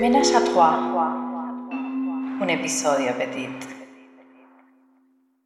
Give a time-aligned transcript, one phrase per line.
[0.00, 0.74] Ménage à trois.
[2.40, 3.48] Un episodio petit.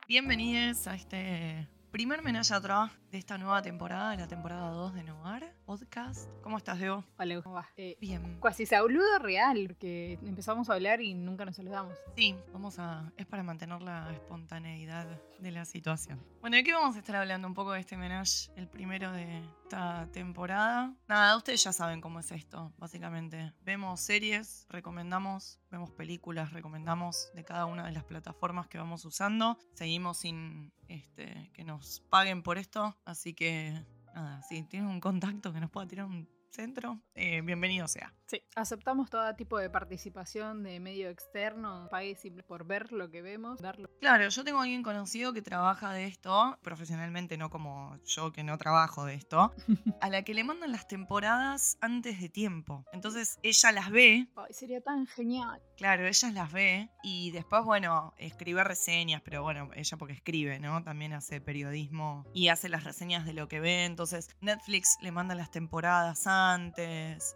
[0.07, 5.05] Bienvenidos a este primer Menage a Trois de esta nueva temporada, la temporada 2 de
[5.05, 6.31] Noir Podcast.
[6.43, 7.05] ¿Cómo estás, Diego?
[7.19, 7.69] Hola, ¿cómo va?
[7.77, 8.39] Eh, Bien.
[8.41, 11.93] Cuasi saludo real, porque empezamos a hablar y nunca nos saludamos.
[12.17, 13.13] Sí, vamos a.
[13.19, 15.07] Es para mantener la espontaneidad
[15.39, 16.25] de la situación.
[16.41, 17.47] Bueno, ¿de qué vamos a estar hablando?
[17.49, 20.95] Un poco de este menage, el primero de esta temporada.
[21.07, 23.53] Nada, ustedes ya saben cómo es esto, básicamente.
[23.63, 29.59] Vemos series, recomendamos, vemos películas, recomendamos de cada una de las plataformas que vamos usando.
[29.75, 33.85] Seguimos sin este, que nos paguen por esto, así que.
[34.15, 38.13] Nada, si tienen un contacto que nos pueda tirar un centro, eh, bienvenido sea.
[38.27, 38.43] Sí.
[38.55, 43.61] Aceptamos todo tipo de participación de medio externo, pague simple por ver lo que vemos,
[43.61, 43.91] darlo.
[44.01, 48.43] Claro, yo tengo a alguien conocido que trabaja de esto, profesionalmente, no como yo que
[48.43, 49.55] no trabajo de esto,
[50.01, 52.85] a la que le mandan las temporadas antes de tiempo.
[52.93, 55.61] Entonces ella las ve, Ay, sería tan genial.
[55.77, 60.83] claro, ella las ve y después, bueno, escribe reseñas, pero bueno, ella porque escribe, ¿no?
[60.83, 63.85] También hace periodismo y hace las reseñas de lo que ve.
[63.85, 66.42] Entonces Netflix le manda las temporadas antes,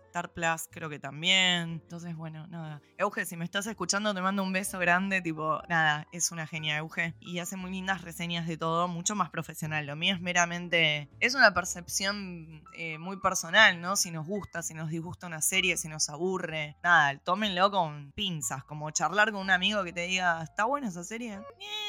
[0.07, 1.81] Star Plus creo que también.
[1.83, 2.81] Entonces, bueno, nada.
[2.99, 6.79] Euge, si me estás escuchando, te mando un beso grande, tipo, nada, es una genia
[6.79, 7.15] Euge.
[7.21, 9.87] Y hace muy lindas reseñas de todo, mucho más profesional.
[9.87, 13.97] Lo mío es meramente, es una percepción eh, muy personal, ¿no?
[13.97, 16.77] Si nos gusta, si nos disgusta una serie, si nos aburre.
[16.83, 21.05] Nada, tómenlo con pinzas, como charlar con un amigo que te diga, ¿está buena esa
[21.05, 21.35] serie?
[21.35, 21.86] Eh,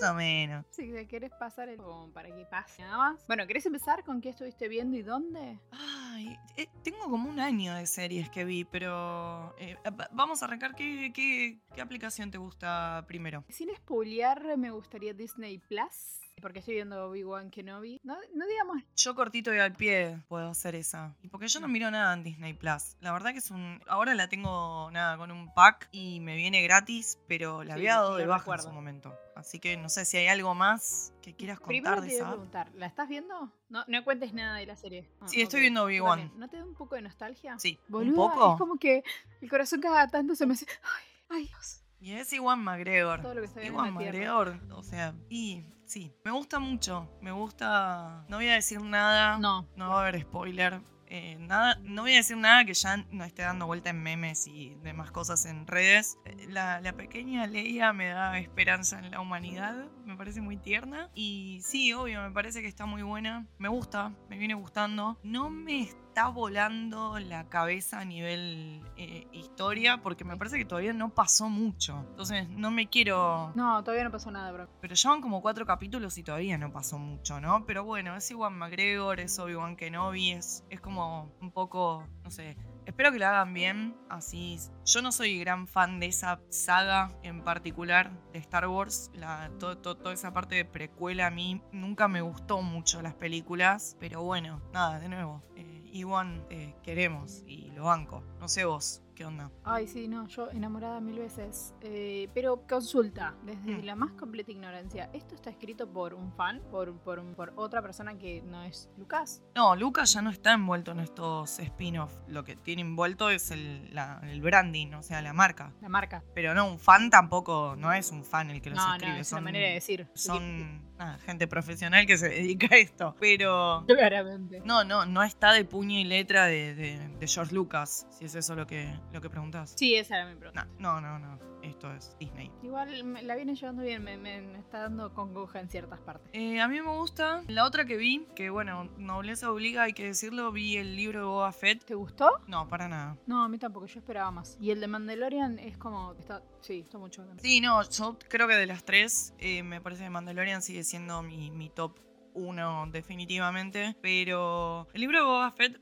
[0.00, 0.64] más o menos.
[0.70, 3.26] Si te querés pasar el como para que pase nada más.
[3.26, 5.58] Bueno, ¿querés empezar con qué estuviste viendo y dónde?
[5.70, 10.46] Ay, eh, tengo como un año de series que vi, pero eh, va- vamos a
[10.46, 10.74] arrancar.
[10.74, 13.44] ¿Qué, qué, qué aplicación te gusta primero?
[13.48, 16.20] Sin spoilear, me gustaría Disney Plus.
[16.40, 18.00] Porque estoy viendo Obi-Wan Kenobi.
[18.04, 21.14] No, no digamos Yo cortito y al pie puedo hacer esa.
[21.22, 22.96] Y porque yo no miro nada en Disney Plus.
[23.00, 23.80] La verdad que es un...
[23.86, 27.94] Ahora la tengo nada con un pack y me viene gratis, pero la Sí, había
[27.96, 29.14] dado de baja en su momento.
[29.36, 32.16] Así que no sé si hay algo más que quieras Primero contar te de a
[32.18, 32.26] esa.
[32.28, 32.34] app.
[32.34, 33.50] preguntar, ¿la estás viendo?
[33.68, 35.08] No, no cuentes nada de la serie.
[35.20, 36.32] Ah, Sí, estoy viendo Obi-Wan.
[36.36, 37.58] ¿No te da un poco de nostalgia?
[37.58, 38.52] Sí, Boluda, un poco.
[38.52, 39.02] es como que
[39.40, 40.66] el corazón cada tanto se me hace...
[40.82, 41.80] Ay, ay, Dios.
[42.00, 43.22] Y es Iwan McGregor.
[43.22, 43.90] Todo lo que en Iwan la.
[43.92, 49.38] McGregor, o sea, y sí, me gusta mucho, me gusta, no voy a decir nada,
[49.38, 49.90] no, No.
[49.90, 53.42] va a haber spoiler, eh, nada, no voy a decir nada que ya no esté
[53.42, 56.18] dando vuelta en memes y demás cosas en redes.
[56.24, 61.10] Eh, La, la pequeña Leia me da esperanza en la humanidad, me parece muy tierna
[61.14, 65.48] y sí, obvio, me parece que está muy buena, me gusta, me viene gustando, no
[65.48, 71.12] me está volando la cabeza a nivel eh, historia porque me parece que todavía no
[71.12, 72.06] pasó mucho.
[72.10, 73.50] Entonces no me quiero...
[73.56, 74.68] No, todavía no pasó nada, bro.
[74.80, 77.66] Pero ya van como cuatro capítulos y todavía no pasó mucho, ¿no?
[77.66, 82.56] Pero bueno, es Iwan McGregor, es Obi-Wan Kenobi, es, es como un poco, no sé.
[82.86, 84.58] Espero que lo hagan bien, así.
[84.84, 89.10] Yo no soy gran fan de esa saga en particular de Star Wars.
[89.14, 93.14] La, to- to- toda esa parte de precuela a mí nunca me gustó mucho las
[93.14, 93.96] películas.
[93.98, 95.42] Pero bueno, nada, de nuevo.
[95.56, 98.22] Eh, Iwan eh, queremos y lo banco.
[98.40, 99.52] No sé vos, ¿qué onda?
[99.62, 101.72] Ay, sí, no, yo enamorada mil veces.
[101.82, 103.84] Eh, pero consulta, desde Mm.
[103.84, 106.60] la más completa ignorancia, ¿esto está escrito por un fan?
[106.70, 109.40] ¿Por, por, por otra persona que no es Lucas?
[109.54, 112.12] No, Lucas ya no está envuelto en estos spin-off.
[112.26, 115.72] Lo que tiene envuelto es el, la- el branding, o sea, la marca.
[115.80, 116.24] La marca.
[116.34, 119.14] Pero no, un fan tampoco, no es un fan el que los No, escribe.
[119.14, 120.08] no, es son, una manera de decir.
[120.14, 120.82] son
[121.18, 123.14] gente profesional que se dedica a esto.
[123.20, 124.60] Pero Claramente.
[124.64, 128.34] no, no, no está de puño y letra de, de- de George Lucas, si es
[128.34, 129.74] eso lo que, lo que preguntás.
[129.76, 130.66] Sí, esa era mi pregunta.
[130.78, 131.54] No, no, no, no.
[131.64, 132.50] Esto es Disney.
[132.62, 136.28] Igual me- la viene llevando bien, me, me- me está dando congoja en ciertas partes.
[136.34, 137.42] Eh, a mí me gusta.
[137.48, 141.24] La otra que vi, que bueno, nobleza obliga, hay que decirlo, vi el libro de
[141.24, 141.82] Boba Fett.
[141.84, 142.30] ¿Te gustó?
[142.48, 143.16] No, para nada.
[143.26, 144.58] No, a mí tampoco, yo esperaba más.
[144.60, 146.12] Y el de Mandalorian es como.
[146.18, 147.24] Está, sí, está mucho.
[147.40, 151.22] Sí, no, yo creo que de las tres, eh, me parece que Mandalorian sigue siendo
[151.22, 151.98] mi, mi top
[152.34, 153.96] uno definitivamente.
[154.02, 155.80] Pero el libro de Boba Fett,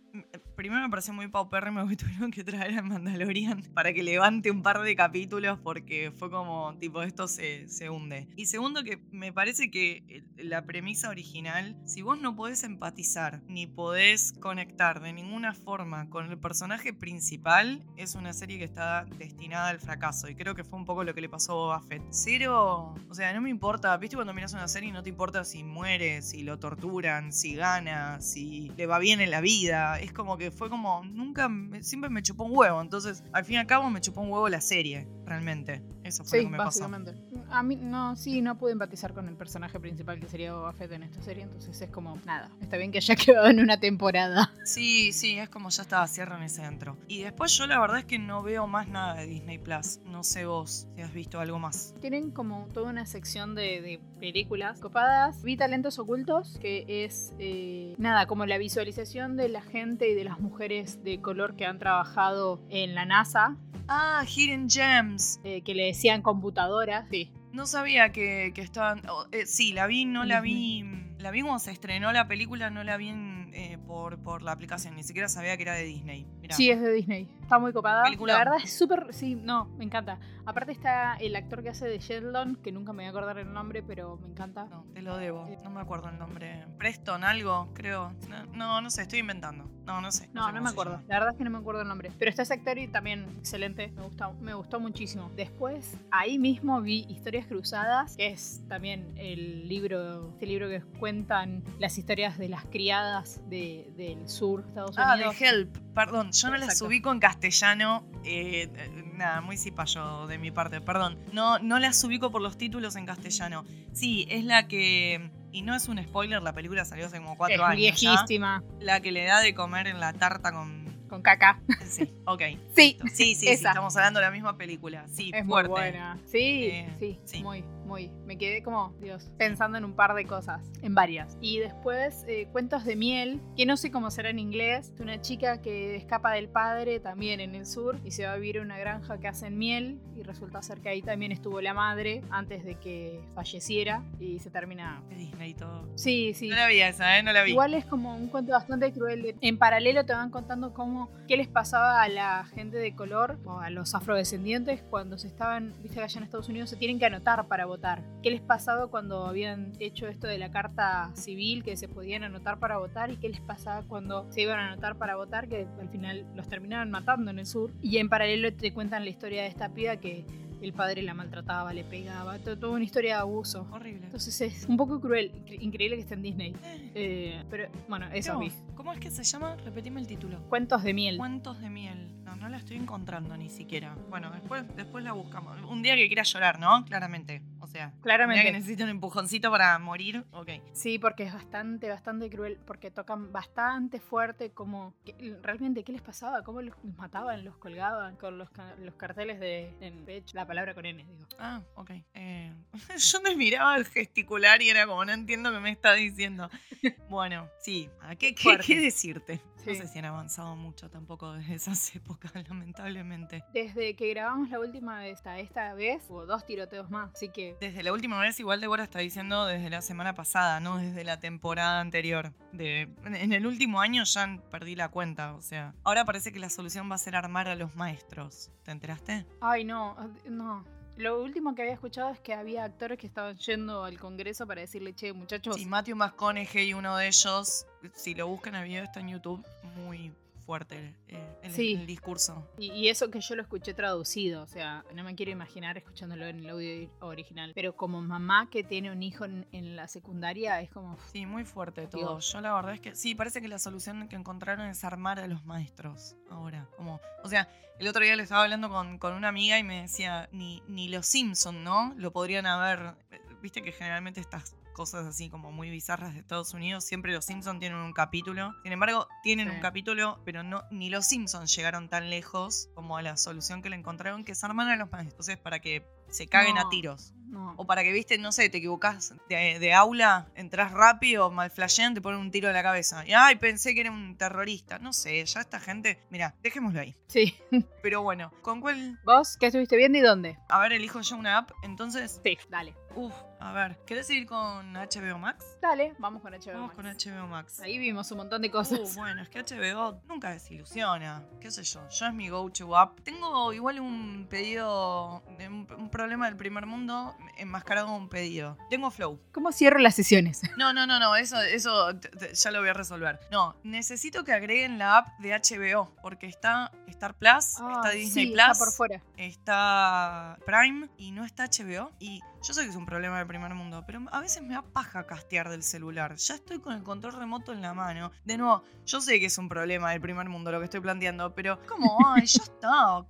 [0.56, 4.62] primero me parece muy paupérrimo que tuvieron que traer al Mandalorian para que levante un
[4.62, 8.28] par de capítulos porque fue como, tipo, esto se, se hunde.
[8.36, 13.66] Y segundo que me parece que la premisa original, si vos no podés empatizar ni
[13.66, 19.68] podés conectar de ninguna forma con el personaje principal, es una serie que está destinada
[19.68, 20.28] al fracaso.
[20.28, 22.02] Y creo que fue un poco lo que le pasó a Boba Fett.
[22.10, 25.64] Cero, o sea, no me importa, viste cuando miras una serie no te importa si
[25.64, 30.00] muere, si lo torturan, si gana, si le va bien en la vida.
[30.02, 31.48] Es como que fue como, nunca,
[31.80, 32.80] siempre me chupó un huevo.
[32.82, 35.80] Entonces, al fin y al cabo me chupó un huevo la serie, realmente.
[36.12, 36.80] Es Eso fue Sí, lo que me pasó.
[36.88, 37.14] básicamente.
[37.50, 40.92] A mí, no, sí, no pude empatizar con el personaje principal que sería Boba Fett
[40.92, 44.52] en esta serie, entonces es como, nada, está bien que haya quedado en una temporada.
[44.64, 46.96] Sí, sí, es como ya estaba, cierran ese dentro.
[47.08, 50.00] Y después yo la verdad es que no veo más nada de Disney Plus.
[50.06, 51.94] No sé vos si has visto algo más.
[52.00, 55.42] Tienen como toda una sección de, de películas copadas.
[55.42, 60.24] Vi Talentos Ocultos, que es, eh, nada, como la visualización de la gente y de
[60.24, 63.56] las mujeres de color que han trabajado en la NASA,
[63.88, 65.40] Ah, Hidden Gems.
[65.42, 67.06] eh, que le decían computadoras.
[67.10, 67.30] Sí.
[67.52, 69.02] No sabía que, que estaban.
[69.08, 70.84] oh, eh, sí, la vi, no la vi.
[71.18, 74.52] La vi cuando se estrenó la película, no la vi en, eh, por, por la
[74.52, 74.96] aplicación.
[74.96, 76.26] Ni siquiera sabía que era de Disney.
[76.40, 76.56] Mirá.
[76.56, 77.28] Sí, es de Disney.
[77.42, 78.04] Está muy copada.
[78.04, 78.32] Peliculón.
[78.32, 79.12] La verdad es súper.
[79.12, 80.18] Sí, no, me encanta.
[80.46, 83.52] Aparte está el actor que hace de Sheldon, que nunca me voy a acordar el
[83.52, 84.64] nombre, pero me encanta.
[84.66, 85.48] No, te lo debo.
[85.62, 86.66] No me acuerdo el nombre.
[86.78, 88.12] Preston, algo, creo.
[88.28, 89.70] No, no, no sé, estoy inventando.
[89.84, 90.30] No, no sé.
[90.32, 91.00] No, sé no me acuerdo.
[91.08, 92.10] La verdad es que no me acuerdo el nombre.
[92.18, 93.92] Pero está ese actor y también excelente.
[93.94, 95.30] Me gustó, me gustó muchísimo.
[95.36, 101.62] Después, ahí mismo vi Historias Cruzadas, que es también el libro, este libro que cuentan
[101.78, 105.40] las historias de las criadas de- del sur de Estados Ah, de Unidos.
[105.40, 105.76] Help.
[105.94, 106.86] Perdón, yo no las Exacto.
[106.86, 108.04] ubico en castellano.
[108.24, 108.68] eh,
[109.14, 111.18] nada, muy cipayo de mi parte, perdón.
[111.32, 113.64] No, no las ubico por los títulos en castellano.
[113.92, 115.30] Sí, es la que.
[115.50, 118.00] Y no es un spoiler, la película salió hace como cuatro es años.
[118.00, 118.10] ya.
[118.12, 120.82] viejísima, La que le da de comer en la tarta con.
[121.08, 121.60] con caca.
[121.86, 122.40] Sí, ok.
[122.76, 125.04] Sí, Sí, sí, sí, estamos hablando de la misma película.
[125.10, 125.68] Sí, es fuerte.
[125.70, 126.18] muy buena.
[126.26, 127.42] Sí, Eh, sí, sí.
[127.42, 128.10] muy, muy.
[128.26, 131.36] Me quedé como, Dios, pensando en un par de cosas, en varias.
[131.40, 134.90] Y después, eh, Cuentos de Miel, que no sé cómo será en inglés.
[134.94, 138.36] Es una chica que escapa del padre también en el sur y se va a
[138.36, 140.00] vivir a una granja que hacen miel.
[140.16, 144.50] Y resulta ser que ahí también estuvo la madre antes de que falleciera y se
[144.50, 145.02] termina.
[145.08, 145.88] De Disney y todo.
[145.96, 146.48] Sí, sí.
[146.48, 147.22] No la vi esa, ¿eh?
[147.22, 147.50] No la vi.
[147.52, 149.22] Igual es como un cuento bastante cruel.
[149.22, 153.38] de- En paralelo te van contando cómo qué les pasaba a la gente de color
[153.44, 156.98] o a los afrodescendientes cuando se estaban, viste que allá en Estados Unidos se tienen
[156.98, 158.02] que anotar para votar.
[158.22, 162.58] ¿Qué les pasaba cuando habían hecho esto de la carta civil que se podían anotar
[162.58, 165.88] para votar y qué les pasaba cuando se iban a anotar para votar que al
[165.88, 167.70] final los terminaban matando en el sur?
[167.80, 170.24] Y en paralelo te cuentan la historia de esta piba que
[170.60, 173.66] el padre la maltrataba, le pegaba, to- toda una historia de abuso.
[173.72, 174.04] Horrible.
[174.04, 176.54] Entonces es un poco cruel, incre- increíble que esté en Disney.
[176.94, 178.38] Eh, pero bueno, eso.
[178.76, 179.56] ¿Cómo es que se llama?
[179.64, 180.40] Repetime el título.
[180.48, 181.16] Cuentos de miel.
[181.16, 182.08] Cuentos de miel.
[182.24, 183.96] No, no la estoy encontrando ni siquiera.
[184.08, 185.56] Bueno, después, después la buscamos.
[185.68, 186.84] Un día que quiera llorar, ¿no?
[186.84, 187.42] Claramente.
[187.72, 188.52] Sea, que Claramente.
[188.52, 190.24] necesito un empujoncito para morir.
[190.32, 190.50] Ok.
[190.72, 196.02] Sí, porque es bastante, bastante cruel, porque tocan bastante fuerte como que- realmente qué les
[196.02, 198.48] pasaba, cómo los, mataban, los colgaban con los,
[198.78, 201.26] los carteles de en pecho, la palabra con N, digo.
[201.38, 201.90] Ah, ok.
[202.14, 202.52] Eh,
[202.98, 206.48] yo me miraba al gesticular y era como, no entiendo qué me está diciendo.
[207.08, 207.90] Bueno, sí.
[208.00, 209.40] ¿a ¿Qué, qué, qué decirte?
[209.66, 213.44] No sé si han avanzado mucho tampoco desde esas épocas, lamentablemente.
[213.52, 217.56] Desde que grabamos la última vez hasta esta vez, hubo dos tiroteos más, así que
[217.60, 221.20] Desde la última vez, igual Débora está diciendo desde la semana pasada, no desde la
[221.20, 222.32] temporada anterior.
[222.52, 225.74] De, en el último año ya perdí la cuenta, o sea.
[225.84, 228.50] Ahora parece que la solución va a ser armar a los maestros.
[228.64, 229.26] ¿Te enteraste?
[229.40, 229.96] Ay, no,
[230.28, 230.64] no.
[230.96, 234.60] Lo último que había escuchado es que había actores que estaban yendo al Congreso para
[234.60, 239.00] decirle, che, muchachos, Sí, Matthew McConaughey, uno de ellos, si lo buscan el video está
[239.00, 239.44] en YouTube,
[239.76, 240.12] muy
[240.44, 241.74] fuerte eh, el, Sí.
[241.74, 242.50] el discurso.
[242.58, 246.26] Y, y eso que yo lo escuché traducido, o sea, no me quiero imaginar escuchándolo
[246.26, 247.52] en el audio original.
[247.54, 250.98] Pero como mamá que tiene un hijo en, en la secundaria, es como.
[251.12, 252.00] Sí, muy fuerte todo.
[252.00, 252.32] Dios.
[252.32, 255.28] Yo la verdad es que sí, parece que la solución que encontraron es armar a
[255.28, 256.68] los maestros ahora.
[256.76, 259.82] Como, o sea, el otro día le estaba hablando con, con una amiga y me
[259.82, 261.94] decía, ni, ni los Simpson, ¿no?
[261.96, 262.96] Lo podrían haber.
[263.40, 267.58] Viste que generalmente estas cosas así como muy bizarras de Estados Unidos, siempre los Simpson
[267.60, 268.52] tienen un capítulo.
[268.62, 269.54] Sin embargo, tienen Sí.
[269.56, 273.70] un capítulo, pero no ni los Simpsons llegaron tan lejos como a la solución que
[273.70, 275.12] le encontraron, que es armar a los maestros.
[275.28, 277.12] Entonces, para que se caguen a tiros.
[277.32, 277.54] No.
[277.56, 281.94] O para que, viste, no sé, te equivocás de, de aula, entras rápido, mal flashean,
[281.94, 283.04] te ponen un tiro en la cabeza.
[283.06, 284.78] Y ay, pensé que era un terrorista.
[284.78, 285.98] No sé, ya esta gente.
[286.10, 286.94] Mira, dejémoslo ahí.
[287.08, 287.34] Sí.
[287.82, 289.00] Pero bueno, ¿con cuál?
[289.04, 290.38] ¿Vos qué estuviste viendo y dónde?
[290.48, 291.50] A ver, elijo yo una app.
[291.62, 292.74] Entonces, Sí, dale.
[292.94, 295.56] uff, a ver, ¿querés ir con HBO Max?
[295.60, 296.52] Dale, vamos con HBO.
[296.52, 296.76] Vamos Max.
[296.76, 297.60] con HBO Max.
[297.60, 298.94] Ahí vimos un montón de Uh, cosas.
[298.94, 301.24] bueno, es que HBO nunca desilusiona.
[301.40, 301.80] ¿Qué sé yo?
[301.88, 303.00] Yo es mi go-to app.
[303.00, 308.56] Tengo igual un pedido, de un, un problema del primer mundo enmascarado en un pedido.
[308.70, 309.20] Tengo Flow.
[309.32, 310.40] ¿Cómo cierro las sesiones?
[310.56, 311.92] No, no, no, no, eso, eso
[312.34, 313.18] ya lo voy a resolver.
[313.30, 318.28] No, necesito que agreguen la app de HBO, porque está Star Plus, está Disney Ah,
[318.28, 319.02] sí, Plus, Está por fuera.
[319.16, 321.90] está Prime y no está HBO.
[321.98, 324.62] Y yo sé que es un problema del primer mundo, pero a veces me da
[324.62, 326.16] paja castear del celular.
[326.16, 328.10] Ya estoy con el control remoto en la mano.
[328.24, 331.34] De nuevo, yo sé que es un problema del primer mundo lo que estoy planteando,
[331.34, 333.04] pero como, ay, ya está.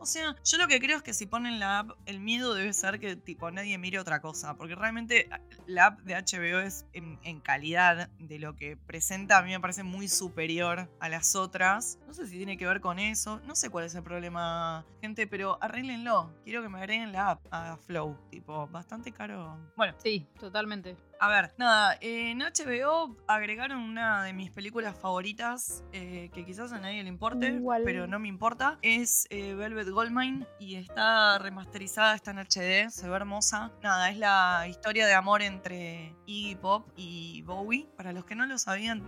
[0.00, 2.72] O sea, yo lo que creo es que si ponen la app, el miedo debe
[2.72, 4.56] ser que tipo nadie mire otra cosa.
[4.56, 9.36] Porque realmente ah, la app de HBO es en, en calidad de lo que presenta,
[9.36, 11.98] a mí me parece muy superior a las otras.
[12.06, 13.40] No sé si tiene que ver con eso.
[13.46, 16.32] No sé cuál es el problema, gente, pero arréglenlo.
[16.44, 18.16] Quiero que me agreguen la app a Flow.
[18.30, 19.58] Tipo, bastante caro.
[19.76, 20.96] Bueno, Sí, totalmente.
[21.18, 26.78] a ver, nada, en HBO agregaron una de mis películas favoritas, eh, que quizás a
[26.80, 27.82] nadie le importe, Igual.
[27.84, 28.78] pero no me importa.
[28.82, 33.72] Es eh, Velvet Goldmine y está remasterizada, está en HD, se ve hermosa.
[33.82, 37.86] Nada, es la historia de amor entre Iggy Pop y Bowie.
[37.96, 39.02] Para los que no lo sabían,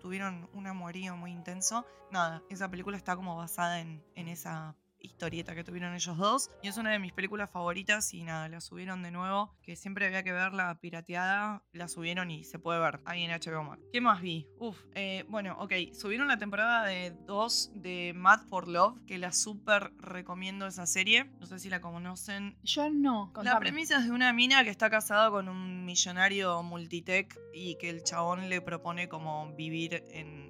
[0.00, 1.84] tuvieron un amorío muy intenso.
[2.10, 6.50] Nada, esa película está como basada en, en esa historieta que tuvieron ellos dos.
[6.62, 10.06] Y es una de mis películas favoritas y nada, la subieron de nuevo, que siempre
[10.06, 13.82] había que verla pirateada, la subieron y se puede ver ahí en HBO Max.
[13.92, 14.46] ¿Qué más vi?
[14.58, 19.32] Uf, eh, bueno, ok, subieron la temporada de 2 de Mad for Love, que la
[19.32, 21.30] súper recomiendo esa serie.
[21.40, 22.58] No sé si la conocen.
[22.62, 23.32] Yo no.
[23.42, 27.90] La premisa es de una mina que está casada con un millonario multitech y que
[27.90, 30.47] el chabón le propone como vivir en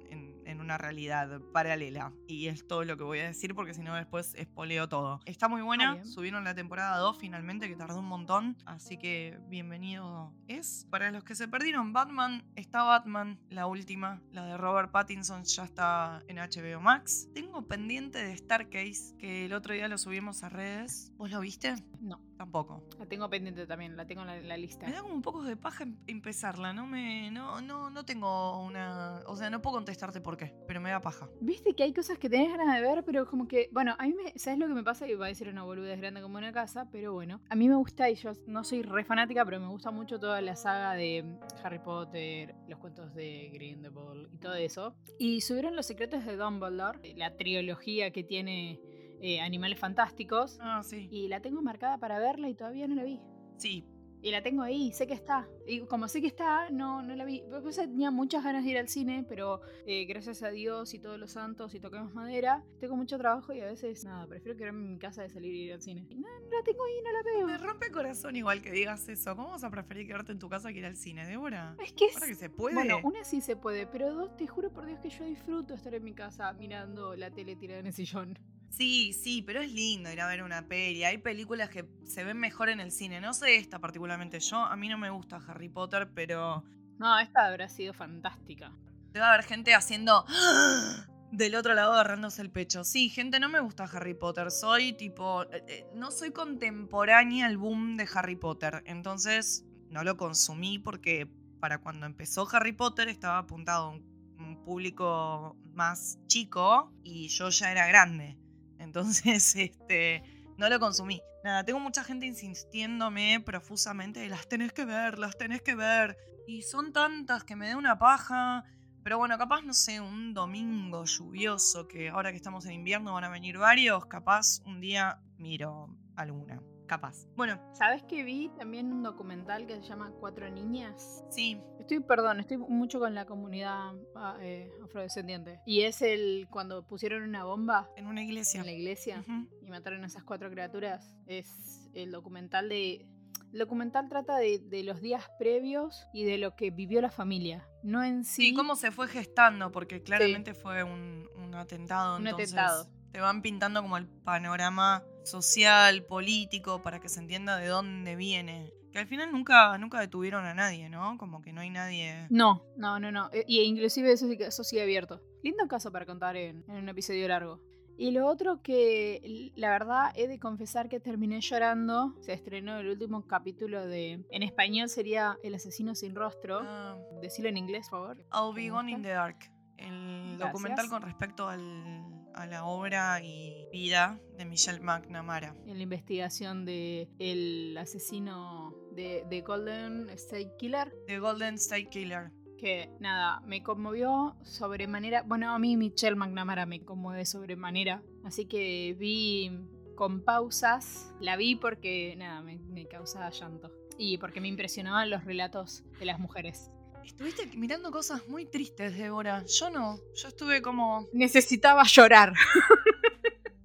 [0.69, 2.13] una realidad paralela.
[2.27, 5.19] Y es todo lo que voy a decir porque si no después espoleo todo.
[5.25, 6.05] Está muy Ah, buena, bien.
[6.07, 10.85] subieron la temporada 2 finalmente que tardó un montón, así que bienvenido es.
[10.91, 15.63] Para los que se perdieron Batman, está Batman, la última, la de Robert Pattinson ya
[15.63, 17.27] está en HBO Max.
[17.33, 21.11] Tengo pendiente de Starcase, que el otro día lo subimos a redes.
[21.17, 21.73] ¿Vos lo viste?
[21.99, 22.21] No.
[22.39, 22.81] Tampoco.
[22.97, 24.87] La tengo pendiente también, la tengo en la, en la lista.
[24.87, 27.29] Me da como un poco de paja em- empezarla, no me.
[27.31, 29.19] No, no, no tengo una.
[29.27, 31.27] O sea, no puedo contestarte por qué, pero me da paja.
[31.41, 34.13] Viste que hay cosas que tenés ganas de ver, pero como que, bueno, a mí
[34.13, 35.05] me, ¿sabes lo que me pasa?
[35.05, 37.75] Y va a decir una boludez grande como una casa, pero bueno, a mí me
[37.75, 41.37] gusta, y yo no soy re fanática, pero me gusta mucho toda la saga de
[41.61, 44.95] Harry Potter, los cuentos de Grindelwald y todo eso.
[45.19, 48.79] Y subieron Los secretos de Dumbledore, la trilogía que tiene
[49.21, 51.07] eh, Animales Fantásticos, Ah, sí.
[51.11, 53.19] y la tengo marcada para verla y todavía no la vi.
[53.57, 53.85] Sí.
[54.21, 55.47] Y la tengo ahí, sé que está.
[55.65, 57.41] Y como sé que está, no, no la vi.
[57.49, 61.17] Después tenía muchas ganas de ir al cine, pero eh, gracias a Dios y todos
[61.17, 64.91] los santos y toquemos madera, tengo mucho trabajo y a veces, nada, prefiero quedarme en
[64.91, 66.05] mi casa de salir y ir al cine.
[66.09, 67.65] Y no, no la tengo ahí, no la Me veo.
[67.65, 69.37] rompe el corazón igual que digas eso.
[69.37, 71.77] ¿Cómo vas a preferir quedarte en tu casa que ir al cine, Débora?
[71.81, 72.19] Es que es...
[72.19, 72.75] Que se puede.
[72.75, 75.93] Bueno, una sí se puede, pero dos, te juro por Dios que yo disfruto estar
[75.95, 78.37] en mi casa mirando la tele tirada en el sillón.
[78.69, 81.03] Sí, sí, pero es lindo ir a ver una peli.
[81.03, 83.19] Hay películas que se ven mejor en el cine.
[83.19, 84.39] No sé esta particularmente.
[84.39, 86.63] Yo, a mí no me gusta Harry Potter, pero
[86.97, 88.71] No, esta habrá sido fantástica.
[89.11, 90.25] Debe haber gente haciendo
[91.31, 92.83] del otro lado agarrándose el pecho.
[92.83, 94.51] Sí, gente, no me gusta Harry Potter.
[94.51, 95.43] Soy tipo.
[95.51, 98.83] eh, eh, no soy contemporánea al boom de Harry Potter.
[98.85, 101.27] Entonces no lo consumí porque
[101.59, 107.49] para cuando empezó Harry Potter estaba apuntado a un, un público más chico y yo
[107.49, 108.37] ya era grande.
[108.79, 110.23] Entonces, este.
[110.57, 111.21] No lo consumí.
[111.43, 116.17] Nada, tengo mucha gente insistiéndome profusamente las tenés que ver, las tenés que ver.
[116.47, 118.65] Y son tantas que me da una paja.
[119.03, 123.23] Pero bueno, capaz, no sé, un domingo lluvioso, que ahora que estamos en invierno van
[123.23, 126.61] a venir varios, capaz un día miro alguna.
[126.89, 127.27] Capaz.
[127.35, 131.23] Bueno, ¿Sabes que vi también un documental que se llama Cuatro Niñas?
[131.29, 135.59] sí, Estoy, perdón, estoy mucho con la comunidad ah, eh, afrodescendiente.
[135.67, 138.59] Y es el cuando pusieron una bomba en una iglesia.
[138.61, 139.23] en la iglesia
[139.61, 141.15] y mataron a esas cuatro criaturas.
[141.27, 143.05] Es el documental de.
[143.53, 147.67] El documental trata de, de los días previos y de lo que vivió la familia.
[147.83, 148.49] No en sí.
[148.49, 152.17] Sí, cómo se fue gestando, porque claramente fue un, un atentado.
[152.17, 152.87] Un entonces atentado.
[153.11, 158.71] Te van pintando como el panorama social, político, para que se entienda de dónde viene.
[158.91, 161.17] Que al final nunca, nunca detuvieron a nadie, ¿no?
[161.17, 162.25] Como que no hay nadie.
[162.29, 163.29] No, no, no, no.
[163.31, 165.21] E- Y inclusive eso, eso sigue abierto.
[165.43, 167.61] Lindo caso para contar en, en un episodio largo.
[167.97, 172.15] Y lo otro que la verdad he de confesar que terminé llorando.
[172.21, 174.25] Se estrenó el último capítulo de.
[174.31, 176.61] En español sería El asesino sin rostro.
[176.63, 178.25] Ah, Decilo en inglés, por favor.
[178.33, 179.37] I'll Be ¿Te Gone in the Dark.
[179.77, 180.39] El Gracias.
[180.51, 185.55] documental con respecto al- a la obra y vida de Michelle McNamara.
[185.67, 190.93] En la investigación de el asesino de, de Golden State Killer.
[191.07, 192.31] The Golden State Killer.
[192.57, 195.23] que nada, me conmovió sobremanera.
[195.23, 198.03] Bueno, a mí Michelle McNamara me conmueve sobremanera.
[198.23, 199.51] Así que vi
[199.95, 201.13] con pausas.
[201.19, 203.71] La vi porque, nada, me, me causaba llanto.
[203.97, 206.71] Y porque me impresionaban los relatos de las mujeres.
[207.09, 209.43] Estuviste mirando cosas muy tristes, Débora.
[209.43, 209.99] Yo no.
[210.13, 211.07] Yo estuve como.
[211.11, 212.33] Necesitaba llorar.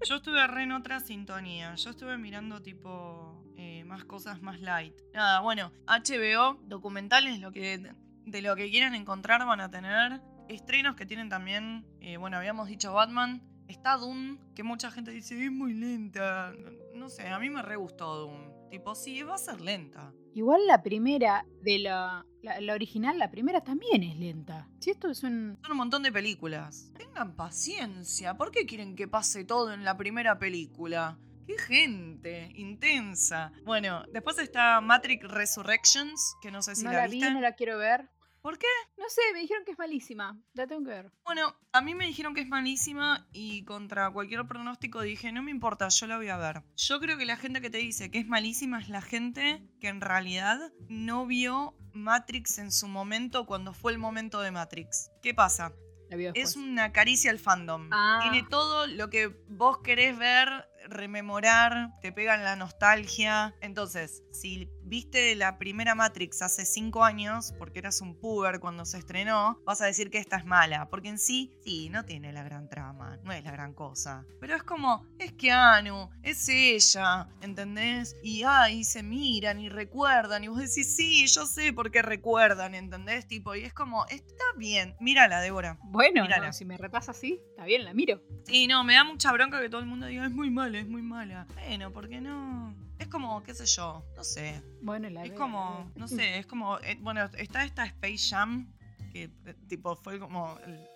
[0.09, 1.75] Yo estuve re en otra sintonía.
[1.77, 4.95] Yo estuve mirando tipo eh, más cosas más light.
[5.13, 7.93] Nada, bueno, HBO, documentales, lo que,
[8.25, 10.23] de lo que quieran encontrar van a tener.
[10.49, 13.43] Estrenos que tienen también, eh, bueno, habíamos dicho Batman.
[13.69, 16.53] está Dune, que mucha gente dice, es muy lenta.
[16.95, 18.53] No sé, a mí me re gustó Dune.
[18.71, 20.13] Tipo, sí, va a ser lenta.
[20.35, 24.69] Igual la primera de la, la, la original, la primera también es lenta.
[24.79, 25.59] Si esto es un...
[25.63, 26.93] Son un montón de películas.
[26.97, 28.37] Tengan paciencia.
[28.37, 31.19] ¿Por qué quieren que pase todo en la primera película?
[31.47, 32.53] ¡Qué gente!
[32.55, 33.51] Intensa.
[33.65, 37.31] Bueno, después está Matrix Resurrections, que no sé si no la, la vi, viste.
[37.31, 38.11] no la quiero ver.
[38.45, 38.67] ¿Por qué?
[38.99, 40.39] No sé, me dijeron que es malísima.
[40.53, 41.11] La tengo que ver.
[41.25, 45.51] Bueno, a mí me dijeron que es malísima y contra cualquier pronóstico dije, no me
[45.51, 46.63] importa, yo la voy a ver.
[46.77, 49.89] Yo creo que la gente que te dice que es malísima es la gente que
[49.89, 50.59] en realidad
[50.91, 55.11] no vio Matrix en su momento cuando fue el momento de Matrix.
[55.23, 55.73] ¿Qué pasa?
[56.11, 57.89] Es una caricia al fandom.
[57.93, 58.21] Ah.
[58.23, 63.55] Tiene todo lo que vos querés ver, rememorar, te pega en la nostalgia.
[63.61, 68.99] Entonces, si viste la primera Matrix hace 5 años, porque eras un puber cuando se
[68.99, 70.89] estrenó, vas a decir que esta es mala.
[70.91, 74.25] Porque en sí, sí, no tiene la gran trama, no es la gran cosa.
[74.41, 78.17] Pero es como, es Keanu, es ella, ¿entendés?
[78.23, 80.45] Y ay, se miran y recuerdan.
[80.45, 83.27] Y vos decís, sí, yo sé por qué recuerdan, ¿entendés?
[83.27, 84.97] Tipo, y es como, está bien.
[85.01, 85.79] Mírala, Débora.
[85.85, 86.47] Bueno, Mírala.
[86.47, 88.21] no, si me repasa así, está bien, la miro.
[88.45, 90.87] Sí, no, me da mucha bronca que todo el mundo diga es muy mala, es
[90.89, 91.47] muy mala.
[91.55, 92.75] Bueno, ¿por qué no?
[92.99, 94.63] Es como, qué sé yo, no sé.
[94.83, 98.29] Bueno, la Es veo, como, la no sé, es como, eh, bueno, está esta Space
[98.31, 98.73] Jam
[99.13, 100.87] que eh, tipo fue como el-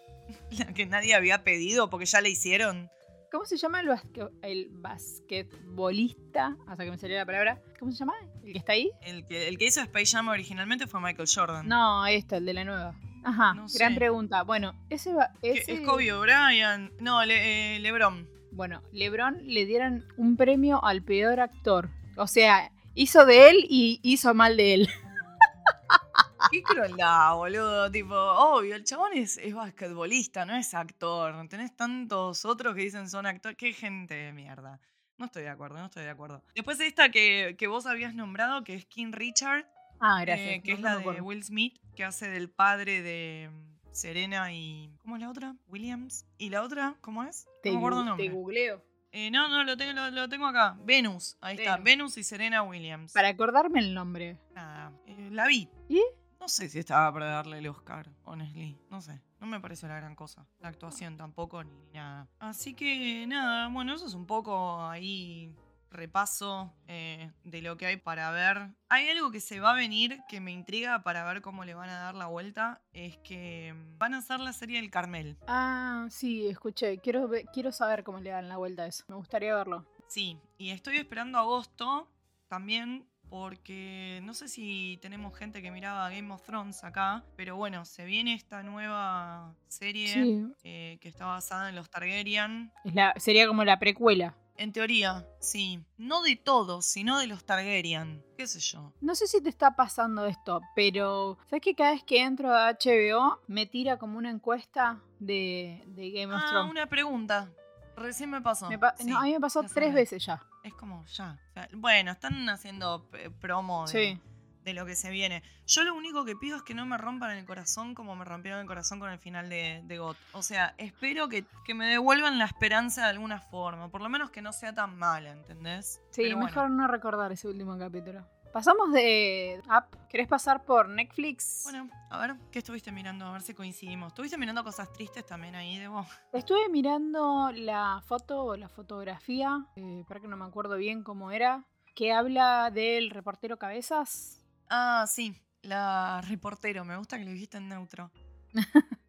[0.58, 2.88] la que nadie había pedido porque ya la hicieron.
[3.30, 6.56] ¿Cómo se llama el, basque- el basquetbolista?
[6.66, 7.60] Hasta que me salió la palabra.
[7.78, 8.14] ¿Cómo se llama?
[8.44, 8.90] ¿El que está ahí?
[9.02, 11.68] El que, el que hizo Space Jam originalmente fue Michael Jordan.
[11.68, 12.94] No, esto, el de la nueva.
[13.24, 13.96] Ajá, No gran sé.
[13.98, 14.42] pregunta.
[14.44, 15.30] Bueno, ese va.
[15.42, 16.92] Ese, Es Kobe Bryant.
[17.00, 18.26] No, Le- eh, LeBron.
[18.52, 21.90] Bueno, LeBron le dieron un premio al peor actor.
[22.16, 24.88] O sea, hizo de él y hizo mal de él.
[26.50, 27.90] Qué crueldad, boludo.
[27.90, 31.34] Tipo, obvio, el chabón es, es basquetbolista, no es actor.
[31.48, 33.56] Tenés tantos otros que dicen son actores.
[33.58, 34.80] Qué gente de mierda.
[35.18, 36.42] No estoy de acuerdo, no estoy de acuerdo.
[36.54, 39.66] Después esta que, que vos habías nombrado, que es King Richard,
[40.00, 40.62] Ah, eh, gracias.
[40.62, 41.20] que no- es la de.
[41.20, 43.50] Will Smith, que hace del padre de
[43.92, 44.92] Serena y...
[45.02, 45.56] ¿Cómo es la otra?
[45.68, 46.26] Williams.
[46.38, 46.94] ¿Y la otra?
[47.00, 47.46] ¿Cómo es?
[47.62, 48.84] Te, no gu- te googleo.
[49.10, 50.76] Eh, no, no, lo tengo, lo, lo tengo acá.
[50.84, 51.36] Venus.
[51.40, 51.72] Ahí está.
[51.76, 51.84] Venus.
[51.84, 53.12] Venus y Serena Williams.
[53.12, 54.38] Para acordarme el nombre.
[54.54, 55.68] Nada, eh, la vi.
[55.88, 56.02] ¿Y?
[56.38, 58.78] No sé si estaba para darle el Oscar, honestly.
[58.90, 59.20] No sé.
[59.40, 60.46] No me pareció la gran cosa.
[60.60, 62.28] La actuación tampoco, ni nada.
[62.38, 65.54] Así que nada, bueno, eso es un poco ahí
[65.90, 68.70] repaso eh, de lo que hay para ver.
[68.88, 71.90] Hay algo que se va a venir que me intriga para ver cómo le van
[71.90, 72.80] a dar la vuelta.
[72.92, 75.36] Es que mm, van a hacer la serie del Carmel.
[75.46, 76.98] Ah, sí, escuché.
[76.98, 79.04] Quiero, quiero saber cómo le dan la vuelta a eso.
[79.08, 79.86] Me gustaría verlo.
[80.08, 82.08] Sí, y estoy esperando agosto
[82.48, 87.84] también porque no sé si tenemos gente que miraba Game of Thrones acá, pero bueno,
[87.84, 92.72] se viene esta nueva serie Sí, eh, que está basada en los Targaryen.
[92.84, 94.34] es la, sería como la precuela.
[94.58, 95.82] En teoría, sí.
[95.96, 98.24] No de todos, sino de los Targaryen.
[98.36, 98.92] ¿Qué sé yo?
[99.00, 102.72] No sé si te está pasando esto, pero ¿sabes que cada vez que entro a
[102.72, 106.70] HBO me tira como una encuesta de, de Game of Ah, Thrones?
[106.72, 107.50] una pregunta.
[107.96, 108.68] Recién me pasó.
[108.68, 110.42] Me pa- Sí, no, a mí me pasó tres veces ya.
[110.64, 111.38] Es como ya.
[111.50, 114.20] O sea, bueno, están haciendo eh, promo de, Sí.
[114.68, 115.42] De lo que se viene.
[115.66, 118.60] Yo lo único que pido es que no me rompan el corazón como me rompieron
[118.60, 120.16] el corazón con el final de, de GOT.
[120.32, 123.88] O sea, espero que, que me devuelvan la esperanza de alguna forma.
[123.90, 126.00] Por lo menos que no sea tan mala, ¿entendés?
[126.10, 126.46] Sí, Pero bueno.
[126.46, 128.26] mejor no recordar ese último capítulo.
[128.52, 129.94] Pasamos de app.
[130.08, 131.60] ¿Querés pasar por Netflix?
[131.64, 133.26] Bueno, a ver, ¿qué estuviste mirando?
[133.26, 134.08] A ver si coincidimos.
[134.08, 136.06] ¿Estuviste mirando cosas tristes también ahí, Debo?
[136.32, 141.30] Estuve mirando la foto o la fotografía, eh, para que no me acuerdo bien cómo
[141.30, 144.37] era, que habla del reportero Cabezas.
[144.70, 145.34] Ah, sí.
[145.62, 146.84] La reportero.
[146.84, 148.10] Me gusta que lo dijiste en neutro.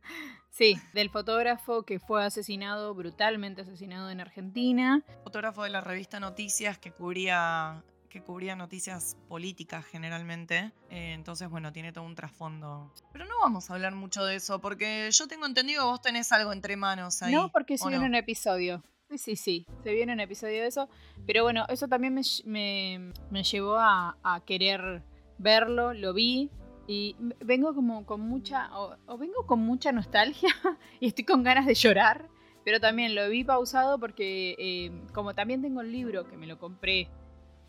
[0.52, 5.02] Sí, del fotógrafo que fue asesinado, brutalmente asesinado en Argentina.
[5.24, 10.74] fotógrafo de la revista Noticias que cubría que cubría noticias políticas generalmente.
[10.90, 12.92] Eh, entonces, bueno, tiene todo un trasfondo.
[13.14, 16.32] Pero no vamos a hablar mucho de eso, porque yo tengo entendido que vos tenés
[16.34, 17.34] algo entre manos ahí.
[17.34, 18.10] No, porque se ¿o viene no?
[18.10, 18.84] un episodio.
[19.12, 20.90] Sí, sí, sí, se viene un episodio de eso.
[21.28, 25.04] Pero bueno, eso también me, me- me llevó a, a querer
[25.40, 26.52] verlo, lo vi.
[26.88, 30.50] Y vengo como con mucha, o vengo con mucha nostalgia
[31.00, 32.28] y estoy con ganas de llorar.
[32.64, 36.60] Pero también lo vi pausado porque eh, como también tengo el libro que me lo
[36.60, 37.10] compré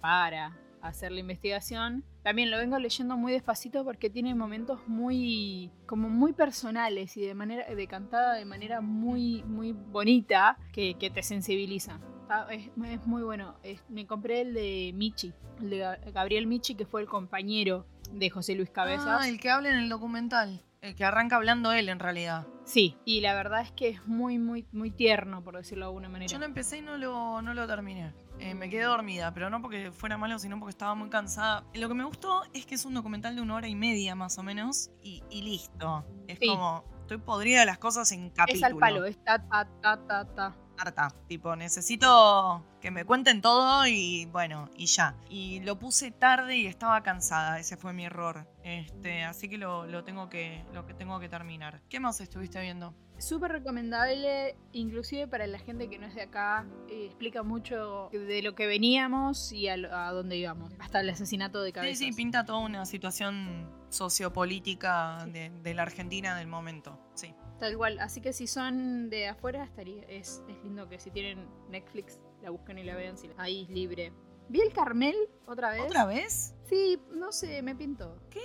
[0.01, 6.09] para hacer la investigación, también lo vengo leyendo muy despacito porque tiene momentos muy como
[6.09, 12.01] muy personales y de manera decantada de manera muy muy bonita que, que te sensibiliza.
[12.31, 13.57] Está- Es, es muy bueno.
[13.65, 17.87] Es- me compré el de Michi, el de Ga- Gabriel Michi, que fue el compañero
[18.13, 19.21] de José Luis Cabezas.
[19.23, 20.63] Ah, el que habla en el documental.
[20.83, 22.47] eh, que arranca hablando él en realidad.
[22.65, 26.09] Sí, y la verdad es que es muy, muy, muy tierno, por decirlo de alguna
[26.09, 26.33] manera.
[26.33, 28.15] Yo lo empecé y no lo, no lo terminé.
[28.39, 31.65] Eh, me quedé dormida, pero no porque fuera malo, sino porque estaba muy cansada.
[31.75, 34.39] Lo que me gustó es que es un documental de una hora y media más
[34.39, 36.07] o menos y, y listo.
[36.29, 36.47] Es Sí.
[36.47, 38.67] como, estoy podrida de las cosas en capítulo.
[38.67, 40.57] es al palo, es ta, ta, ta, ta, ta.
[40.81, 41.13] Harta.
[41.29, 45.15] Tipo, necesito que me cuenten todo y bueno, y ya.
[45.29, 47.59] Y lo puse tarde y estaba cansada.
[47.59, 48.47] Ese fue mi error.
[48.65, 51.81] Este, así que lo, lo tengo que lo que tengo que terminar.
[51.89, 52.95] ¿Qué más estuviste viendo?
[53.19, 56.65] Súper recomendable, inclusive para la gente que no es de acá.
[56.89, 60.73] eh, explica mucho de lo que veníamos y a, lo- a dónde íbamos.
[60.79, 61.99] Hasta el asesinato de Sí, cabezas.
[61.99, 66.99] sí, pinta toda una situación sociopolítica de, de la Argentina del momento.
[67.15, 67.35] Sí.
[67.61, 67.99] Tal cual.
[68.01, 72.51] Así que si son de afuera, estaría, es, es lindo que si tienen Netflix, la
[72.51, 73.19] busquen y la vean.
[73.19, 74.13] Si ahí libre.
[74.49, 75.15] Vi el Carmel
[75.47, 75.83] otra vez.
[75.83, 76.55] ¿Otra vez?
[76.65, 78.17] Sí, no sé, me pintó.
[78.31, 78.41] ¿Qué?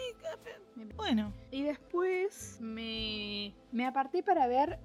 [0.96, 1.34] Bueno.
[1.50, 4.80] Y después me, me aparté para ver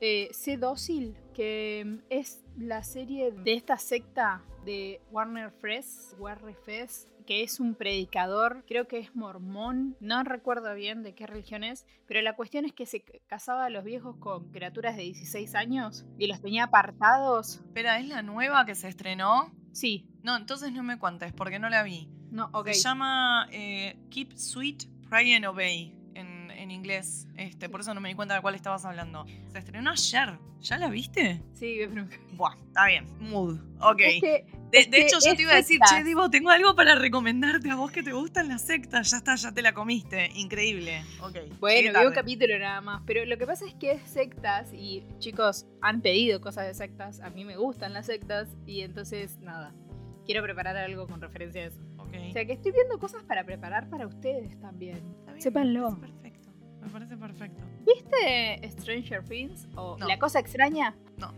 [0.00, 7.08] eh, Sé Dócil, que es la serie de esta secta de Warner Fest, Warner Fest,
[7.30, 11.86] que es un predicador, creo que es mormón, no recuerdo bien de qué religión es,
[12.08, 16.04] pero la cuestión es que se casaba a los viejos con criaturas de 16 años
[16.18, 17.60] y los tenía apartados.
[17.64, 19.54] Espera, ¿es la nueva que se estrenó?
[19.70, 22.08] Sí, No, entonces no me cuentes porque no la vi.
[22.32, 22.70] no, ok.
[22.72, 25.94] Se llama eh, Keep Sweet, Pray and Obey
[26.70, 27.26] en, inglés.
[27.36, 29.26] Este, por eso no me di cuenta de cuál estabas hablando.
[29.52, 30.38] Se estrenó ayer.
[30.60, 31.42] ¿Ya la viste?
[31.54, 33.06] Sí, pero- Buah, está bien.
[33.18, 33.58] Mood.
[33.80, 34.00] Ok.
[34.00, 35.98] es que de, hecho, yo te iba a decir, sectas.
[35.98, 39.10] che, Divo, tengo algo para recomendarte a vos que te gustan las sectas.
[39.10, 40.30] Ya está, ya te la comiste.
[40.34, 41.02] Increíble.
[41.22, 41.38] Ok.
[41.58, 45.04] Bueno, vi un capítulo nada más, pero lo que pasa es que es sectas y
[45.18, 49.74] chicos han pedido cosas de sectas, a mí me gustan las sectas y entonces nada,
[50.24, 51.80] quiero preparar algo con referencia a eso.
[51.98, 52.14] Ok.
[52.28, 55.02] O sea que estoy viendo cosas para preparar para ustedes también.
[55.38, 55.98] Sépanlo.
[56.82, 57.62] Me parece perfecto.
[57.86, 60.06] ¿Viste Stranger Things o No.
[60.06, 60.94] La Cosa Extraña?
[61.16, 61.32] No.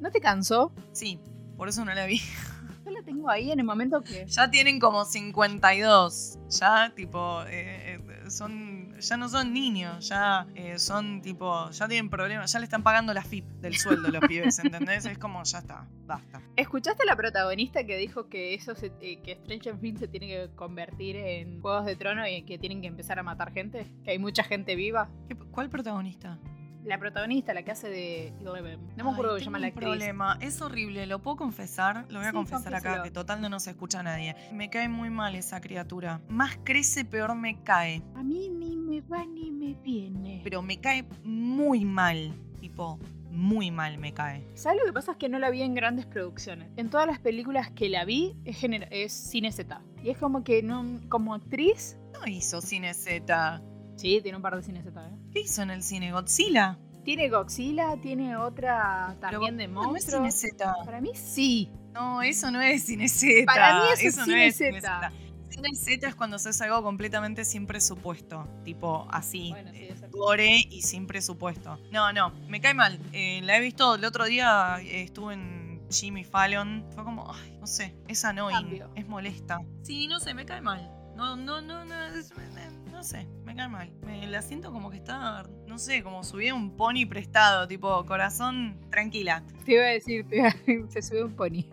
[0.00, 0.72] ¿No te cansó?
[0.92, 1.18] Sí,
[1.56, 2.20] por eso no la vi.
[2.84, 4.26] Yo la tengo ahí en el momento que...
[4.26, 6.38] Ya tienen como 52.
[6.60, 8.75] Ya, tipo, eh, eh, son.
[9.00, 10.08] Ya no son niños.
[10.08, 11.70] Ya eh, son, tipo.
[11.70, 12.52] Ya tienen problemas.
[12.52, 15.06] Ya le están pagando la FIP del sueldo a los pibes, ¿entendés?
[15.06, 15.86] Es como, ya está.
[16.06, 16.40] Basta.
[16.56, 20.26] ¿Escuchaste a la protagonista que dijo que eso se- eh, que Stranger Things se tiene
[20.28, 23.86] que convertir en Juegos de Trono y que tienen que empezar a matar gente?
[24.04, 25.08] Que hay mucha gente viva.
[25.28, 26.38] ¿Qué- ¿Cuál protagonista?
[26.86, 28.78] La protagonista, la que hace de Eleven.
[28.96, 29.88] No me acuerdo cómo se llama la actriz.
[29.88, 30.38] problema.
[30.40, 31.06] Es horrible.
[31.06, 32.06] ¿Lo puedo confesar?
[32.10, 34.36] Lo voy a Sí, confesar acá, que total no nos escucha nadie.
[34.52, 36.20] Me cae muy mal esa criatura.
[36.28, 38.02] Más crece, peor me cae.
[38.14, 40.40] A mí ni me va ni me viene.
[40.44, 42.32] Pero me cae muy mal.
[42.60, 44.46] Tipo, muy mal me cae.
[44.54, 45.12] ¿Sabes lo que pasa?
[45.12, 46.68] Es que no la vi en grandes producciones.
[46.76, 49.80] En todas las películas que la vi es, gener- es cine Z.
[50.04, 51.98] Y es como que no, como actriz.
[52.12, 53.60] No hizo cine Z.
[53.96, 55.08] Sí, tiene un par de cine Z.
[55.08, 55.10] ¿eh?
[55.32, 56.12] ¿Qué hizo en el cine?
[56.12, 56.78] ¿Godzilla?
[57.04, 60.34] Tiene Godzilla, tiene otra Pero también de no, no es monstruos.
[60.34, 60.74] cine Z.
[60.84, 61.70] Para mí sí.
[61.92, 63.44] No, eso no es cine Z.
[63.46, 65.12] Para mí eso es no es cine Z.
[65.48, 68.46] Cine Z es cuando se hace algo completamente sin presupuesto.
[68.64, 69.50] Tipo así.
[69.50, 71.78] Bueno, sí, eh, gore y sin presupuesto.
[71.92, 72.98] No, no, me cae mal.
[73.12, 76.84] Eh, la he visto el otro día, eh, estuve en Jimmy Fallon.
[76.94, 78.90] Fue como, ay, no sé, es annoying, Cambio.
[78.96, 79.60] es molesta.
[79.84, 80.90] Sí, no sé, me cae mal.
[81.16, 82.30] No, no, no, no, es-
[82.96, 83.92] no sé, me cae mal.
[84.06, 88.80] Me la siento como que está, no sé, como subida un pony prestado, tipo corazón,
[88.90, 89.44] tranquila.
[89.66, 90.56] Te iba a decir, te iba a-
[90.88, 91.66] se sube un pony.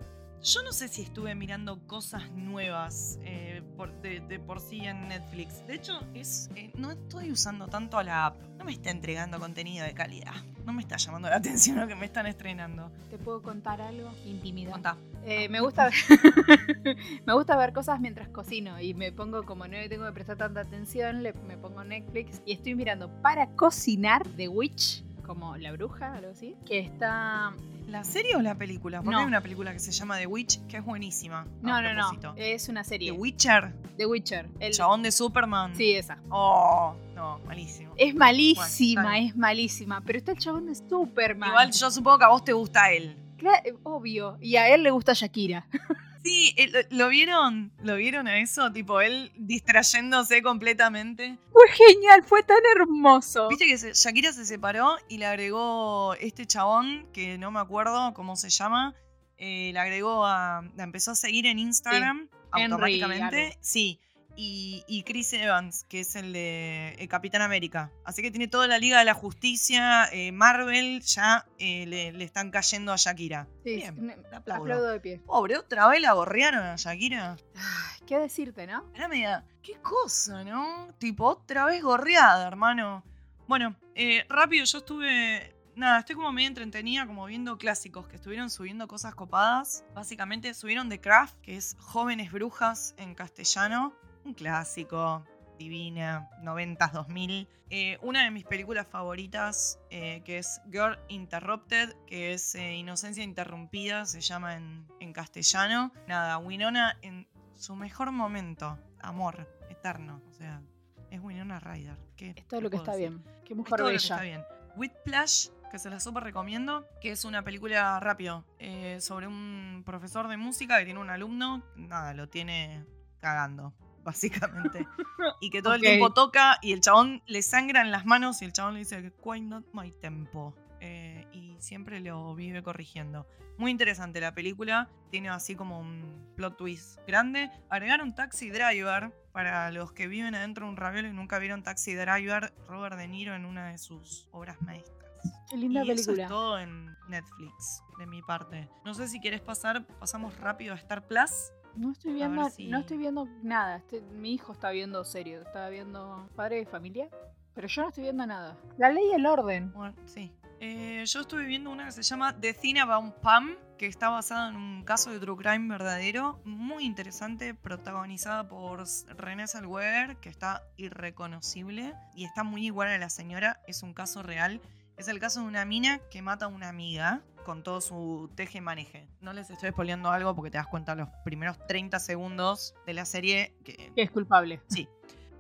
[0.43, 5.07] Yo no sé si estuve mirando cosas nuevas eh, por- de, de por sí en
[5.07, 5.65] Netflix.
[5.67, 8.35] De hecho, es, eh, no estoy usando tanto a la app.
[8.57, 10.33] No me está entregando contenido de calidad.
[10.65, 12.91] No me está llamando la atención lo que me están estrenando.
[13.09, 14.11] ¿Te puedo contar algo?
[14.25, 14.73] Intimidad.
[14.73, 14.97] Contá.
[15.25, 15.93] Eh, me gusta ver,
[17.25, 20.35] me gusta ver cosas mientras cocino y me pongo como no le tengo que prestar
[20.35, 25.71] tanta atención, le- me pongo Netflix y estoy mirando para cocinar The Witch, como la
[25.71, 27.53] bruja, algo así, que está
[27.87, 28.99] ¿La serie o la película?
[29.01, 29.19] Porque No.
[29.19, 31.45] hay una película que se llama The Witch que es buenísima.
[31.61, 34.49] no, no, no, es una The serie Witcher, The Witcher.
[34.59, 35.75] El, chabón de Superman.
[35.75, 36.17] Sí, esa.
[36.29, 37.93] Oh, no, malísimo.
[37.97, 41.49] Es malísima, Bueno, es malísima, pero está el chabón de Superman.
[41.49, 43.17] Igual yo supongo que a vos te gusta él.
[43.37, 45.67] Cla- eh, obvio, y a él le gusta Shakira.
[46.23, 47.71] Sí, eh, ¿lo- ¿lo vieron?
[47.81, 48.71] ¿Lo vieron a eso?
[48.71, 51.37] Tipo, él distrayéndose completamente.
[51.51, 53.49] Fue genial, fue tan hermoso.
[53.49, 58.13] Viste que se- Shakira se separó y le agregó este chabón, que no me acuerdo
[58.13, 58.95] cómo se llama,
[59.37, 60.63] eh, le agregó a...
[60.77, 63.57] La empezó a seguir en Instagram automáticamente.
[63.61, 63.99] Sí.
[64.35, 67.91] Y, y Chris Evans, que es el de Capitán América.
[68.03, 72.23] Así que tiene toda la Liga de la Justicia, eh, Marvel, ya eh, le, le
[72.23, 73.47] están cayendo a Shakira.
[73.63, 74.63] Sí, Bien, aplaudo.
[74.63, 75.19] aplaudo de pie.
[75.25, 77.37] Pobre, otra vez la gorrearon a Shakira.
[77.55, 78.89] Ay, ¿Qué decirte, no?
[78.95, 80.89] Era media, qué cosa, ¿no?
[80.97, 83.03] Tipo, otra vez gorreada, hermano.
[83.47, 85.53] Bueno, eh, rápido, yo estuve.
[85.75, 89.83] Nada, estoy como medio entretenida, como viendo clásicos que estuvieron subiendo cosas copadas.
[89.95, 93.93] Básicamente subieron The Craft, que es Jóvenes Brujas en castellano.
[94.25, 95.25] Un clásico,
[95.57, 97.47] divina, 90s, 2000.
[97.69, 103.23] Eh, una de mis películas favoritas, eh, que es Girl Interrupted, que es eh, Inocencia
[103.23, 105.91] Interrumpida, se llama en, en castellano.
[106.07, 110.21] Nada, Winona en su mejor momento, amor eterno.
[110.29, 110.61] O sea,
[111.09, 111.97] es Winona Ryder.
[112.15, 113.09] ¿Qué Es todo lo que está decir?
[113.09, 113.23] bien.
[113.43, 114.15] Qué Es mujer todo lo que bella.
[114.15, 114.43] está bien.
[114.75, 120.27] Whiplash, que se la súper recomiendo, que es una película rápido eh, sobre un profesor
[120.27, 122.85] de música que tiene un alumno, nada, lo tiene
[123.19, 123.73] cagando,
[124.03, 124.87] básicamente.
[125.41, 128.45] y que todo el tiempo toca y el chabón le sangra en las manos y
[128.45, 130.53] el chabón le dice, why not my tempo?
[130.79, 133.25] Eh, y siempre lo vive corrigiendo.
[133.57, 137.51] Muy interesante la película, tiene así como un plot twist grande.
[137.69, 141.93] Agregaron Taxi Driver para los que viven adentro de un raviolo y nunca vieron Taxi
[141.93, 145.11] Driver, Robert De Niro en una de sus obras maestras.
[145.49, 146.23] Qué linda y eso película.
[146.23, 148.67] es todo en Netflix, de mi parte.
[148.83, 151.53] No sé si quieres pasar, pasamos rápido a Star Plus.
[151.75, 153.77] No estoy viendo, si- no estoy viendo nada.
[153.77, 157.09] Estoy- mi hijo está viendo serio, está viendo Padre de Familia,
[157.53, 158.57] pero yo no estoy viendo nada.
[158.77, 159.71] La ley y el orden.
[159.73, 160.31] Bueno, sí.
[160.59, 164.47] Eh, yo estuve viendo una que se llama The Thing About Pam, que está basada
[164.49, 168.85] en un caso de true crime verdadero, muy interesante, protagonizada por
[169.17, 174.23] Renée Zellweger, que está irreconocible y está muy igual a la señora, es un caso
[174.23, 174.61] real.
[174.95, 178.61] Es el caso de una mina que mata a una amiga con todo su teje
[178.61, 179.07] maneje.
[179.21, 183.05] No les estoy spoileando algo porque te das cuenta los primeros 30 segundos de la
[183.05, 184.61] serie que Que es culpable.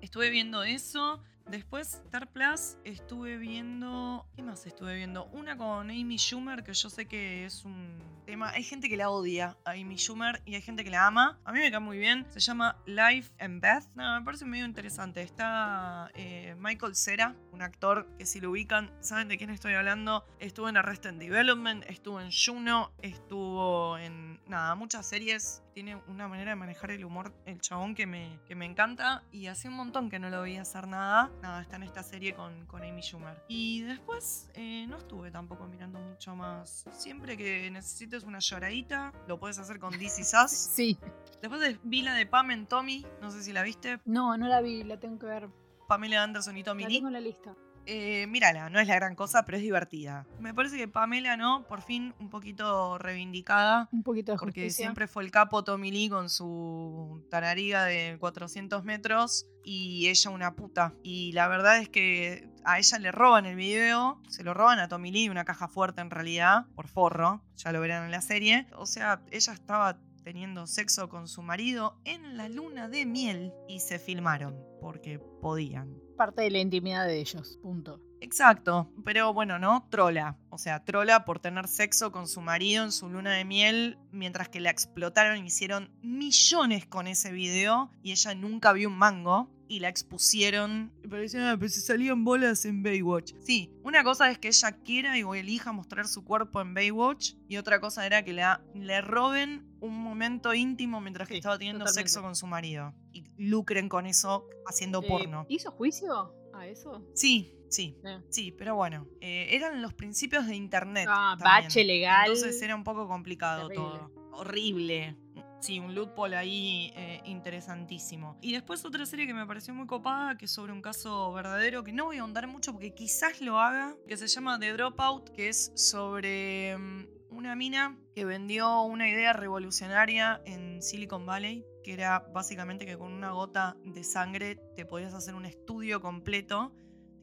[0.01, 1.23] Estuve viendo eso.
[1.47, 4.25] Después, Star Plus, estuve viendo.
[4.35, 5.25] ¿Qué más estuve viendo?
[5.25, 8.49] Una con Amy Schumer, que yo sé que es un tema.
[8.51, 11.39] Hay gente que la odia a Amy Schumer y hay gente que la ama.
[11.43, 12.25] A mí me cae muy bien.
[12.29, 13.85] Se llama Life and Beth.
[13.95, 15.21] No, me parece medio interesante.
[15.21, 20.25] Está eh, Michael Cera, un actor que si lo ubican, saben de quién estoy hablando.
[20.39, 24.39] Estuvo en Arrested Development, estuvo en Juno, estuvo en.
[24.47, 25.62] Nada, muchas series.
[25.73, 29.23] Tiene una manera de manejar el humor, el chabón, que me, que me encanta.
[29.31, 31.31] Y hace un montón que no lo veía hacer nada.
[31.41, 33.43] Nada, está en esta serie con, con Amy Schumer.
[33.47, 36.85] Y después eh, no estuve tampoco mirando mucho más.
[36.91, 40.51] Siempre que necesites una lloradita, lo puedes hacer con This Is Us.
[40.51, 40.99] Sí.
[41.41, 43.99] Después de, vi la de Pam en Tommy, no sé si la viste.
[44.05, 45.49] No, no la vi, la tengo que ver.
[45.87, 46.95] Pamela Anderson y Tommy La Lee.
[46.95, 47.55] tengo en la lista.
[47.85, 50.25] Eh, mírala, no es la gran cosa, pero es divertida.
[50.39, 51.65] Me parece que Pamela, ¿no?
[51.67, 53.89] Por fin un poquito reivindicada.
[53.91, 54.85] Un poquito de Porque justicia.
[54.85, 60.55] siempre fue el capo Tommy Lee con su tarariga de 400 metros y ella una
[60.55, 60.93] puta.
[61.03, 64.87] Y la verdad es que a ella le roban el video, se lo roban a
[64.87, 68.67] Tommy Lee, una caja fuerte en realidad, por forro, ya lo verán en la serie.
[68.75, 73.81] O sea, ella estaba teniendo sexo con su marido en la luna de miel y
[73.81, 76.02] se filmaron porque podían.
[76.17, 77.59] Parte de la intimidad de ellos.
[77.61, 77.99] Punto.
[78.21, 79.85] Exacto, pero bueno, ¿no?
[79.89, 80.37] Trola.
[80.49, 84.47] O sea, trola por tener sexo con su marido en su luna de miel, mientras
[84.47, 89.49] que la explotaron y hicieron millones con ese video y ella nunca vio un mango
[89.67, 90.91] y la expusieron.
[91.03, 93.33] Y parecía, ah, pues se salían bolas en Baywatch.
[93.39, 97.33] Sí, una cosa es que ella quiera y o elija mostrar su cuerpo en Baywatch
[97.47, 101.57] y otra cosa era que la, le roben un momento íntimo mientras que Sí, estaba
[101.57, 102.09] teniendo totalmente.
[102.09, 105.45] sexo con su marido y lucren con eso haciendo Eh, porno.
[105.49, 107.05] ¿Hizo juicio a eso?
[107.15, 107.97] Sí, sí.
[108.05, 108.19] Eh.
[108.29, 111.07] Sí, pero bueno, eh, eran los principios de internet.
[111.09, 111.63] Ah, también.
[111.65, 112.27] bache legal.
[112.27, 113.89] Entonces era un poco complicado Terrible.
[113.89, 114.11] todo.
[114.33, 115.17] Horrible.
[115.63, 118.37] Sí, un loophole ahí eh, interesantísimo.
[118.41, 121.85] Y después otra serie que me pareció muy copada, que es sobre un caso verdadero,
[121.85, 125.29] que no voy a ahondar mucho porque quizás lo haga, que se llama The Dropout,
[125.29, 131.93] que es sobre mm, una mina que vendió una idea revolucionaria en Silicon Valley, que
[131.93, 136.73] era básicamente que con una gota de sangre te podías hacer un estudio completo.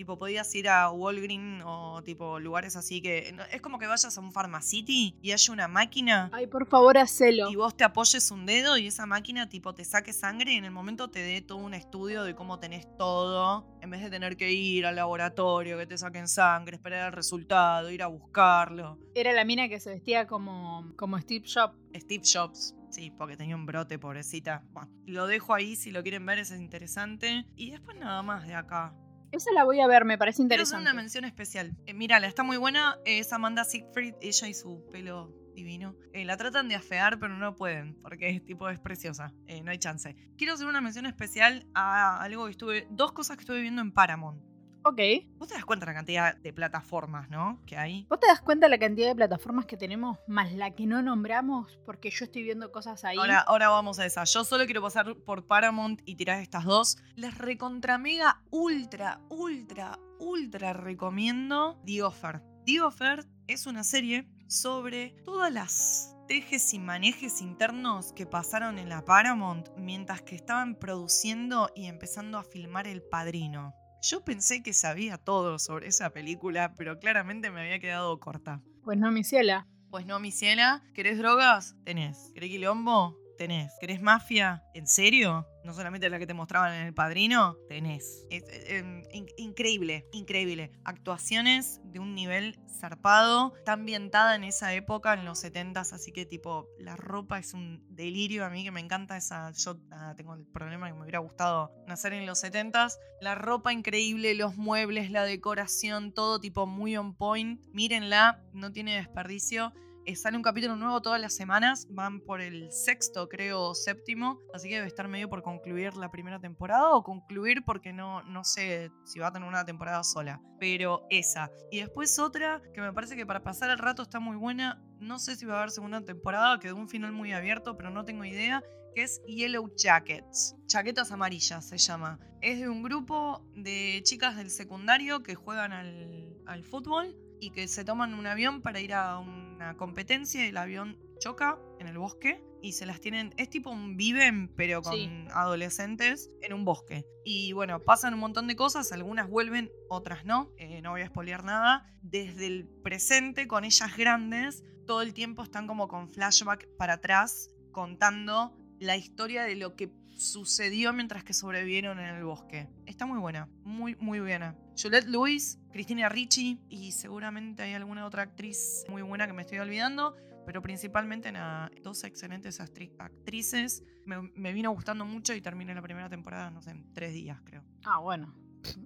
[0.00, 3.34] Tipo, podías ir a Walgreens o tipo lugares así que.
[3.52, 7.50] Es como que vayas a un Pharmacity y haya una máquina Ay, por favor, hacelo.
[7.50, 10.64] y vos te apoyes un dedo y esa máquina tipo te saque sangre y en
[10.64, 14.38] el momento te dé todo un estudio de cómo tenés todo, en vez de tener
[14.38, 18.98] que ir al laboratorio, que te saquen sangre, esperar el resultado, ir a buscarlo.
[19.14, 21.76] Era la mina que se vestía como, como Steve Jobs.
[21.94, 24.64] Steve Jobs, sí, porque tenía un brote, pobrecita.
[24.72, 27.44] Bueno, lo dejo ahí si lo quieren ver, es interesante.
[27.54, 28.94] Y después nada más de acá.
[29.32, 30.90] Esa la voy a ver, me parece Quiero hacer interesante.
[30.90, 31.72] una mención especial.
[31.86, 32.96] Eh, mírala, está muy buena.
[33.04, 35.94] Es Amanda Siegfried, ella y su pelo divino.
[36.12, 39.32] Eh, la tratan de afear, pero no pueden, porque es tipo es preciosa.
[39.46, 40.16] Eh, no hay chance.
[40.36, 42.86] Quiero hacer una mención especial a algo que estuve.
[42.90, 44.42] Dos cosas que estuve viendo en Paramount.
[44.84, 45.00] Ok.
[45.38, 47.60] Vos te das cuenta la cantidad de plataformas, ¿no?
[47.66, 48.06] Que hay.
[48.08, 51.78] ¿Vos te das cuenta la cantidad de plataformas que tenemos más la que no nombramos?
[51.84, 53.16] Porque yo estoy viendo cosas ahí.
[53.18, 54.24] Ahora, ahora vamos a esa.
[54.24, 56.98] Yo solo quiero pasar por Paramount y tirar estas dos.
[57.16, 62.42] Les recontra mega ultra, ultra, ultra recomiendo The Offer.
[62.66, 68.88] The Offer es una serie sobre todas las tejes y manejes internos que pasaron en
[68.88, 73.74] la Paramount mientras que estaban produciendo y empezando a filmar El Padrino.
[74.02, 78.62] Yo pensé que sabía todo sobre esa película, pero claramente me había quedado corta.
[78.82, 79.66] Pues no, mi ciela.
[79.90, 80.82] Pues no, mi ciela.
[80.94, 81.76] ¿Querés drogas?
[81.84, 82.30] Tenés.
[82.32, 83.18] ¿Querés quilombo?
[83.40, 83.72] Tenés.
[83.80, 84.62] ¿Querés mafia?
[84.74, 85.48] ¿En serio?
[85.64, 88.26] No solamente la que te mostraban en El Padrino, tenés.
[88.28, 90.72] Es, eh, em, in- increíble, increíble.
[90.84, 93.54] Actuaciones de un nivel zarpado.
[93.56, 97.82] Está ambientada en esa época, en los 70s, así que tipo, la ropa es un
[97.88, 98.44] delirio.
[98.44, 99.50] A mí que me encanta esa...
[99.52, 99.74] Yo
[100.18, 102.98] tengo el problema que me hubiera gustado nacer en los 70s.
[103.22, 107.64] La ropa increíble, los muebles, la decoración, todo tipo muy on point.
[107.72, 109.72] Mírenla, no tiene desperdicio.
[110.06, 111.86] Eh, sale un capítulo nuevo todas las semanas.
[111.90, 114.40] Van por el sexto, creo, séptimo.
[114.54, 116.94] Así que debe estar medio por concluir la primera temporada.
[116.94, 120.40] O concluir porque no, no sé si va a tener una temporada sola.
[120.58, 121.50] Pero esa.
[121.70, 124.82] Y después otra que me parece que para pasar el rato está muy buena.
[125.00, 126.58] No sé si va a haber segunda temporada.
[126.58, 128.62] Quedó un final muy abierto, pero no tengo idea.
[128.94, 130.56] Que es Yellow Jackets.
[130.66, 132.18] Chaquetas amarillas se llama.
[132.40, 137.68] Es de un grupo de chicas del secundario que juegan al, al fútbol y que
[137.68, 139.18] se toman un avión para ir a
[139.60, 143.70] una competencia y el avión choca en el bosque y se las tienen, es tipo
[143.70, 145.10] un viven pero con Sí.
[145.32, 147.04] adolescentes en un bosque.
[147.24, 151.06] Y bueno, pasan un montón de cosas, algunas vuelven, otras no, eh, no voy a
[151.08, 151.86] spoilear nada.
[152.02, 157.50] Desde el presente con ellas grandes, todo el tiempo están como con flashback para atrás
[157.72, 159.88] contando la historia de lo que
[160.20, 162.68] sucedió mientras que sobrevivieron en el bosque.
[162.86, 164.54] Está muy buena, muy, muy buena.
[164.80, 169.58] Juliette Lewis, Cristina Ricci y seguramente hay alguna otra actriz muy buena que me estoy
[169.58, 170.14] olvidando,
[170.46, 173.82] pero principalmente nada, dos excelentes actri- actrices.
[174.04, 177.40] Me, me vino gustando mucho y terminé la primera temporada, no sé, en tres días
[177.44, 177.64] creo.
[177.84, 178.34] Ah, bueno.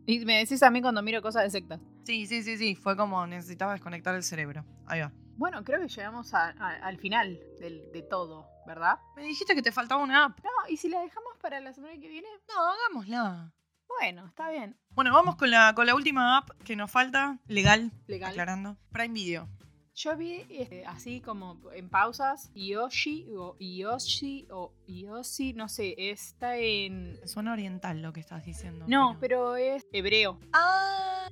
[0.07, 1.81] Y me decís a mí cuando miro cosas de sectas.
[2.05, 4.65] Sí, sí, sí, sí, fue como necesitaba desconectar el cerebro.
[4.87, 5.13] Ahí va.
[5.37, 8.99] Bueno, creo que llegamos a- a- al final del- de todo, ¿verdad?
[9.17, 10.39] Me dijiste que te faltaba una app.
[10.43, 13.53] No, y si la dejamos para la semana que viene, No, hagámosla.
[13.89, 14.77] bueno, está bien.
[14.91, 18.31] Bueno, vamos con la, con la última app que nos falta, legal, Legal.
[18.31, 18.77] aclarando.
[18.93, 19.49] Prime Video.
[19.97, 26.57] Yo vi este, así como en pausas, Yoshi o Yoshi o Yoshi, no sé, está
[26.57, 27.17] en...
[27.29, 28.87] Suena oriental lo que estás diciendo.
[28.89, 30.41] No, pero es hebreo.
[30.53, 31.29] Ah,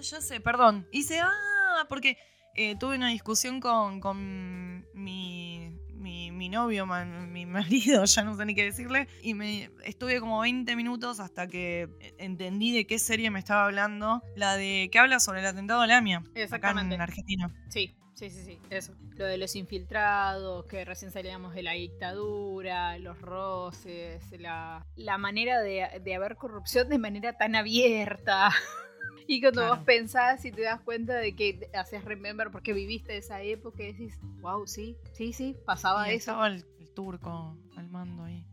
[0.00, 0.86] ya sé, perdón.
[0.92, 2.16] Hice, ah, porque
[2.54, 5.75] eh, tuve una discusión con, con mi,
[6.06, 10.38] mi, mi novio, mi marido, ya no sé ni qué decirle, y me estuve como
[10.38, 11.88] 20 minutos hasta que
[12.18, 15.86] entendí de qué serie me estaba hablando, la de que habla sobre el atentado a
[15.88, 16.94] Lamia, acá Exactamente.
[16.94, 17.52] en Argentina.
[17.70, 18.94] Sí, sí, sí, sí, eso.
[19.16, 25.60] Lo de los infiltrados, que recién salíamos de la dictadura, los roces, la, la manera
[25.60, 28.50] de, de haber corrupción de manera tan abierta.
[29.26, 29.76] Y cuando Claro.
[29.76, 33.92] vos pensás y te das cuenta de que haces remember porque viviste esa época y
[33.92, 36.30] decís, wow, sí, sí, sí, pasaba Y eso.
[36.30, 38.44] estaba el, el turco al mando ahí.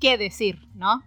[0.00, 1.02] ¿Qué decir, no?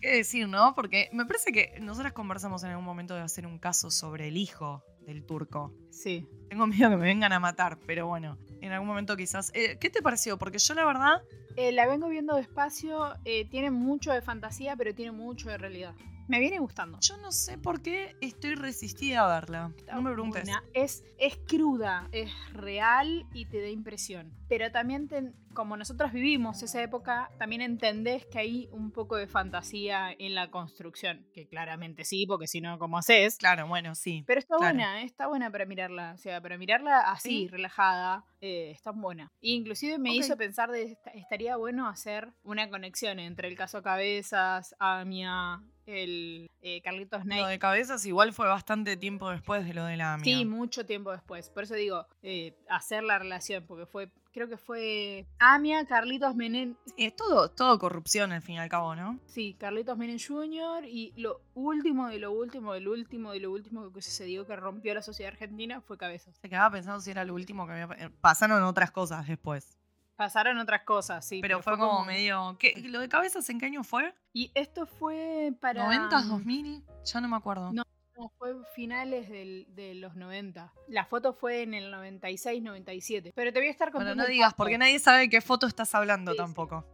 [0.00, 0.74] ¿Qué decir, no?
[0.74, 4.36] Porque me parece que nosotras conversamos en algún momento de hacer un caso sobre el
[4.36, 5.72] hijo del turco.
[5.90, 6.26] Sí.
[6.48, 9.50] Tengo miedo que me vengan a matar, pero bueno, en algún momento quizás.
[9.54, 10.38] Eh, ¿Qué te pareció?
[10.38, 11.22] Porque yo la verdad,
[11.56, 15.94] Eh, la vengo viendo despacio, eh, tiene mucho de fantasía, pero tiene mucho de realidad.
[16.26, 16.98] Me viene gustando.
[17.00, 19.72] yo no sé por qué estoy resistida a verla.
[19.92, 20.44] No me preguntes.
[20.44, 20.64] buena.
[20.72, 24.32] Es, es cruda, es real y te da impresión.
[24.48, 25.08] Pero también,
[25.54, 30.50] como nosotros vivimos esa época, también entendés que hay un poco de fantasía en la
[30.50, 31.26] construcción.
[31.34, 33.36] Que claramente sí, porque si no, ¿cómo haces?
[33.36, 34.24] Claro, bueno, sí.
[34.26, 34.74] Pero está Claro.
[34.74, 36.12] buena, eh, está buena para mirarla.
[36.14, 37.48] O sea, para mirarla así, ¿Sí?
[37.48, 39.30] relajada, eh, está buena.
[39.42, 43.82] E inclusive me hizo pensar de esta- estaría bueno hacer una conexión entre el caso
[43.82, 47.44] Cabezas, Amia, el eh, Carlitos Lo Ney.
[47.46, 50.24] de cabezas igual fue bastante tiempo después de lo de la AMIA.
[50.38, 51.50] Sí, mucho tiempo después.
[51.50, 56.74] Por eso digo, eh, hacer la relación, porque fue, creo que fue Amia, Carlitos Menem,
[56.96, 59.18] es todo, todo corrupción al fin y al cabo, ¿no?
[59.26, 60.84] sí, Carlitos Menem Jr.
[60.86, 64.56] Y lo último de lo último, de lo último, de lo último que sucedió que
[64.56, 66.34] rompió la sociedad argentina fue Cabezas.
[66.40, 68.06] Se quedaba pensando si era lo último que había.
[68.06, 69.76] eh, Pasaron otras cosas después.
[70.16, 71.40] Pasaron otras cosas, sí.
[71.42, 72.56] pero, fue como, medio.
[72.58, 74.14] ¿qué, ¿Lo de cabezas en qué año fue?
[74.32, 75.86] Y esto fue para...
[75.86, 76.84] ¿90, 2000?
[77.04, 77.72] Ya no me acuerdo.
[77.72, 77.82] No,
[78.16, 80.72] No, fue finales del- de los 90.
[80.86, 83.32] La foto fue en el 96, 97.
[83.34, 84.22] Pero te voy a estar Bueno, contando.
[84.22, 86.36] no el digas, porque nadie sabe de qué foto estás hablando sí.
[86.36, 86.84] tampoco.
[86.86, 86.93] Sí,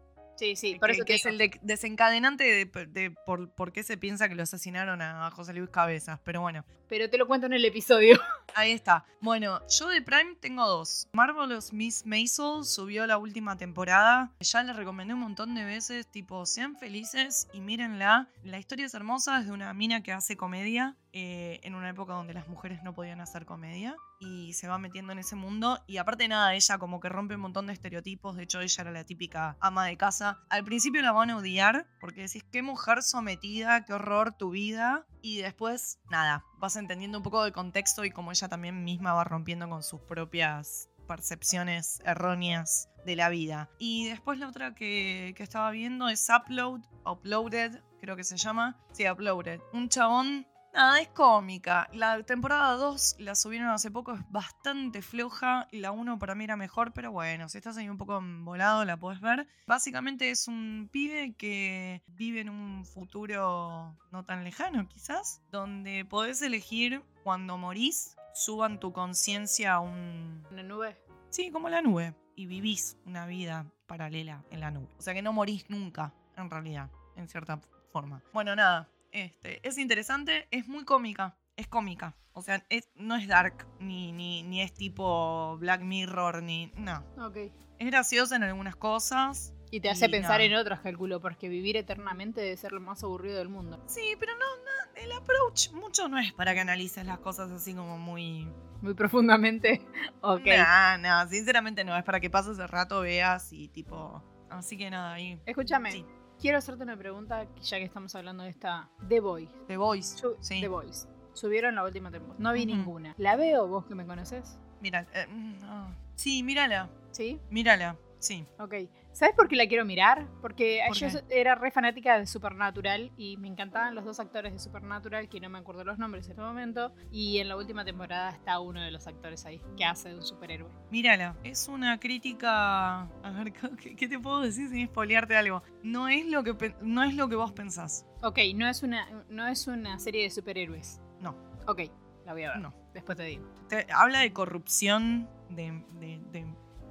[0.57, 3.97] sí, por que, eso que es el de- desencadenante de, de por, por qué se
[3.97, 6.20] piensa que lo asesinaron a José Luis Cabezas.
[6.24, 8.18] Pero bueno, Pero te lo cuento en el episodio.
[8.55, 9.05] ahí está.
[9.20, 11.09] Bueno, yo de Prime tengo dos.
[11.12, 14.32] Marvelous Miss Maisel subió la última temporada.
[14.41, 18.28] Ya les recomendé un montón de veces, tipo, sean felices y mírenla.
[18.43, 22.12] La historia es hermosa, es de una mina que hace comedia eh, en una época
[22.12, 25.96] donde las mujeres no podían hacer comedia y se va metiendo en ese mundo y
[25.96, 29.04] aparte nada ella como que rompe un montón de estereotipos de hecho ella era la
[29.04, 33.84] típica ama de casa al principio la van a odiar porque decís qué mujer sometida
[33.84, 38.30] qué horror tu vida y después nada vas entendiendo un poco del contexto y como
[38.30, 43.68] ella también misma va rompiendo con sus propias percepciones erróneas de la vida.
[43.78, 48.78] Y después la otra que, que estaba viendo es Upload, Uploaded, creo que se llama.
[48.92, 49.61] Sí, Uploaded.
[49.72, 51.88] Un chabón Nada, es cómica.
[51.92, 55.66] La temporada 2 la subieron hace poco, es bastante floja.
[55.72, 58.96] La 1 para mí era mejor, pero bueno, si estás ahí un poco volado la
[58.96, 59.48] puedes ver.
[59.66, 66.40] Básicamente es un pibe que vive en un futuro no tan lejano quizás, donde podés
[66.40, 70.46] elegir cuando morís, suban tu conciencia a un...
[70.52, 70.96] Una nube.
[71.30, 72.14] Sí, como la nube.
[72.36, 74.88] Y vivís una vida paralela en la nube.
[74.98, 77.60] O sea que no morís nunca, en realidad, en cierta
[77.92, 78.22] forma.
[78.32, 78.88] Bueno, nada.
[79.12, 81.36] Este, es interesante, es muy cómica.
[81.56, 82.16] Es cómica.
[82.32, 86.72] O sea, es- no es dark, ni, ni, ni es tipo Black Mirror, ni.
[86.76, 87.04] No.
[87.18, 87.36] Ok.
[87.78, 89.52] Es graciosa en algunas cosas.
[89.72, 93.04] Y te hace Y pensar en otras, calculo, porque vivir eternamente debe ser lo más
[93.04, 93.80] aburrido del mundo.
[93.86, 97.74] Sí, pero no, no, el approach mucho no es para que analices las cosas así
[97.74, 98.48] como muy.
[98.80, 99.80] Muy profundamente.
[100.22, 100.46] Ok.
[100.46, 104.22] Nah, nah, sinceramente no, es para que pases el rato, veas y tipo.
[104.50, 105.40] Así que nada, ahí.
[105.46, 106.04] Escúchame, Sí.
[106.41, 109.53] Quiero hacerte una pregunta, ya que estamos hablando de esta The Voice.
[109.68, 110.18] The Voice.
[110.18, 110.61] Su- Sí.
[110.61, 111.07] The Voice.
[111.34, 112.41] Subieron la última temporada.
[112.43, 113.14] No vi ninguna.
[113.18, 114.59] ¿La veo vos que me conoces?
[114.80, 115.26] Mira, eh,
[115.64, 115.93] ah.
[116.16, 117.38] sí, mírala, ¿Sí?
[117.51, 118.45] mírala, sí.
[118.59, 118.74] Ok.
[119.12, 120.28] ¿Sabes por qué la quiero mirar?
[120.40, 124.58] Porque ¿Por yo era re fanática de Supernatural y me encantaban los dos actores de
[124.58, 126.92] Supernatural, que no me acuerdo los nombres en este momento.
[127.11, 130.22] Y en la última temporada está uno de los actores ahí, que hace de un
[130.22, 130.70] superhéroe.
[130.90, 131.36] Mírala.
[131.42, 133.00] Es una crítica.
[133.02, 133.52] A ver,
[133.96, 135.62] ¿qué, te puedo decir sin spoilearte algo?
[135.82, 138.06] No es lo que no es lo que vos pensás.
[138.22, 141.00] Ok, no es una, no es una serie de superhéroes.
[141.20, 141.36] No.
[141.66, 141.80] Ok,
[142.24, 142.61] la voy a ver.
[142.61, 142.74] No.
[142.94, 143.44] Después te digo.
[143.68, 146.46] Te- habla de corrupción, de, de- de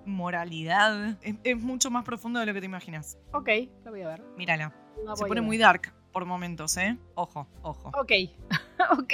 [0.06, 1.18] moralidad.
[1.22, 3.18] Es, es mucho más profundo de lo que te imaginas.
[3.34, 3.50] Ok,
[3.84, 4.24] la voy a ver.
[4.38, 4.74] Mírala.
[5.06, 6.97] La Se pone muy dark por momentos, ¿eh?
[7.16, 7.89] Ojo, ojo.
[7.89, 8.12] Ok,
[9.00, 9.14] ok.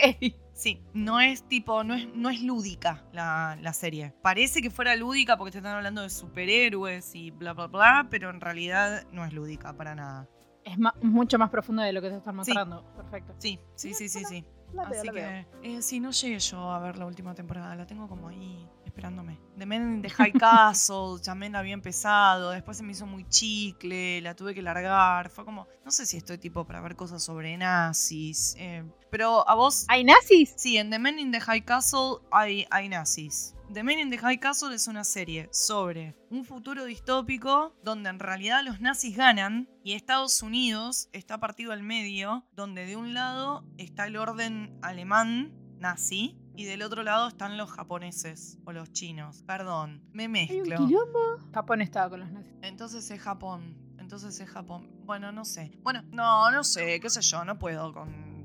[0.54, 4.14] Sí, no es tipo, no es, no es lúdica la, la serie.
[4.22, 8.30] Parece que fuera lúdica porque te están hablando de superhéroes y bla, bla, bla, pero
[8.30, 10.30] en realidad no es lúdica para nada.
[10.64, 12.38] Es ma- mucho más profunda de lo que te están Sí.
[12.54, 12.84] mostrando.
[12.96, 13.36] Perfecto.
[13.38, 14.46] Sí, sí, sí, sí, sí.
[14.74, 15.30] La veo, Así la veo.
[15.62, 18.68] que, eh, sí, no llegué yo a ver la última temporada, la tengo como ahí
[18.96, 19.38] esperándome.
[19.58, 23.28] The Men in the High Castle, también la había empezado, después se me hizo muy
[23.28, 27.22] chicle, la tuve que largar, fue como, no sé si estoy tipo para ver cosas
[27.22, 29.86] sobre nazis, eh, pero a vos...
[29.90, 30.54] ¿Hay nazis?
[30.56, 33.54] Sí, en The Men in the High Castle hay, hay nazis.
[33.74, 38.20] The Men in the High Castle es una serie sobre un futuro distópico donde en
[38.20, 43.66] realidad los nazis ganan y Estados Unidos está partido al medio, donde de un lado
[43.78, 49.44] está el orden alemán nazi y del otro lado están los japoneses o los chinos.
[49.44, 50.78] Perdón, me Hay un mezclo.
[50.78, 51.20] quilombo.
[51.54, 52.54] Japón estaba con los nazis.
[52.62, 53.76] Entonces es Japón.
[54.00, 54.90] Entonces es Japón.
[55.06, 55.72] Bueno, no sé.
[55.84, 58.36] Bueno, no, no sé, qué sé yo, no puedo con.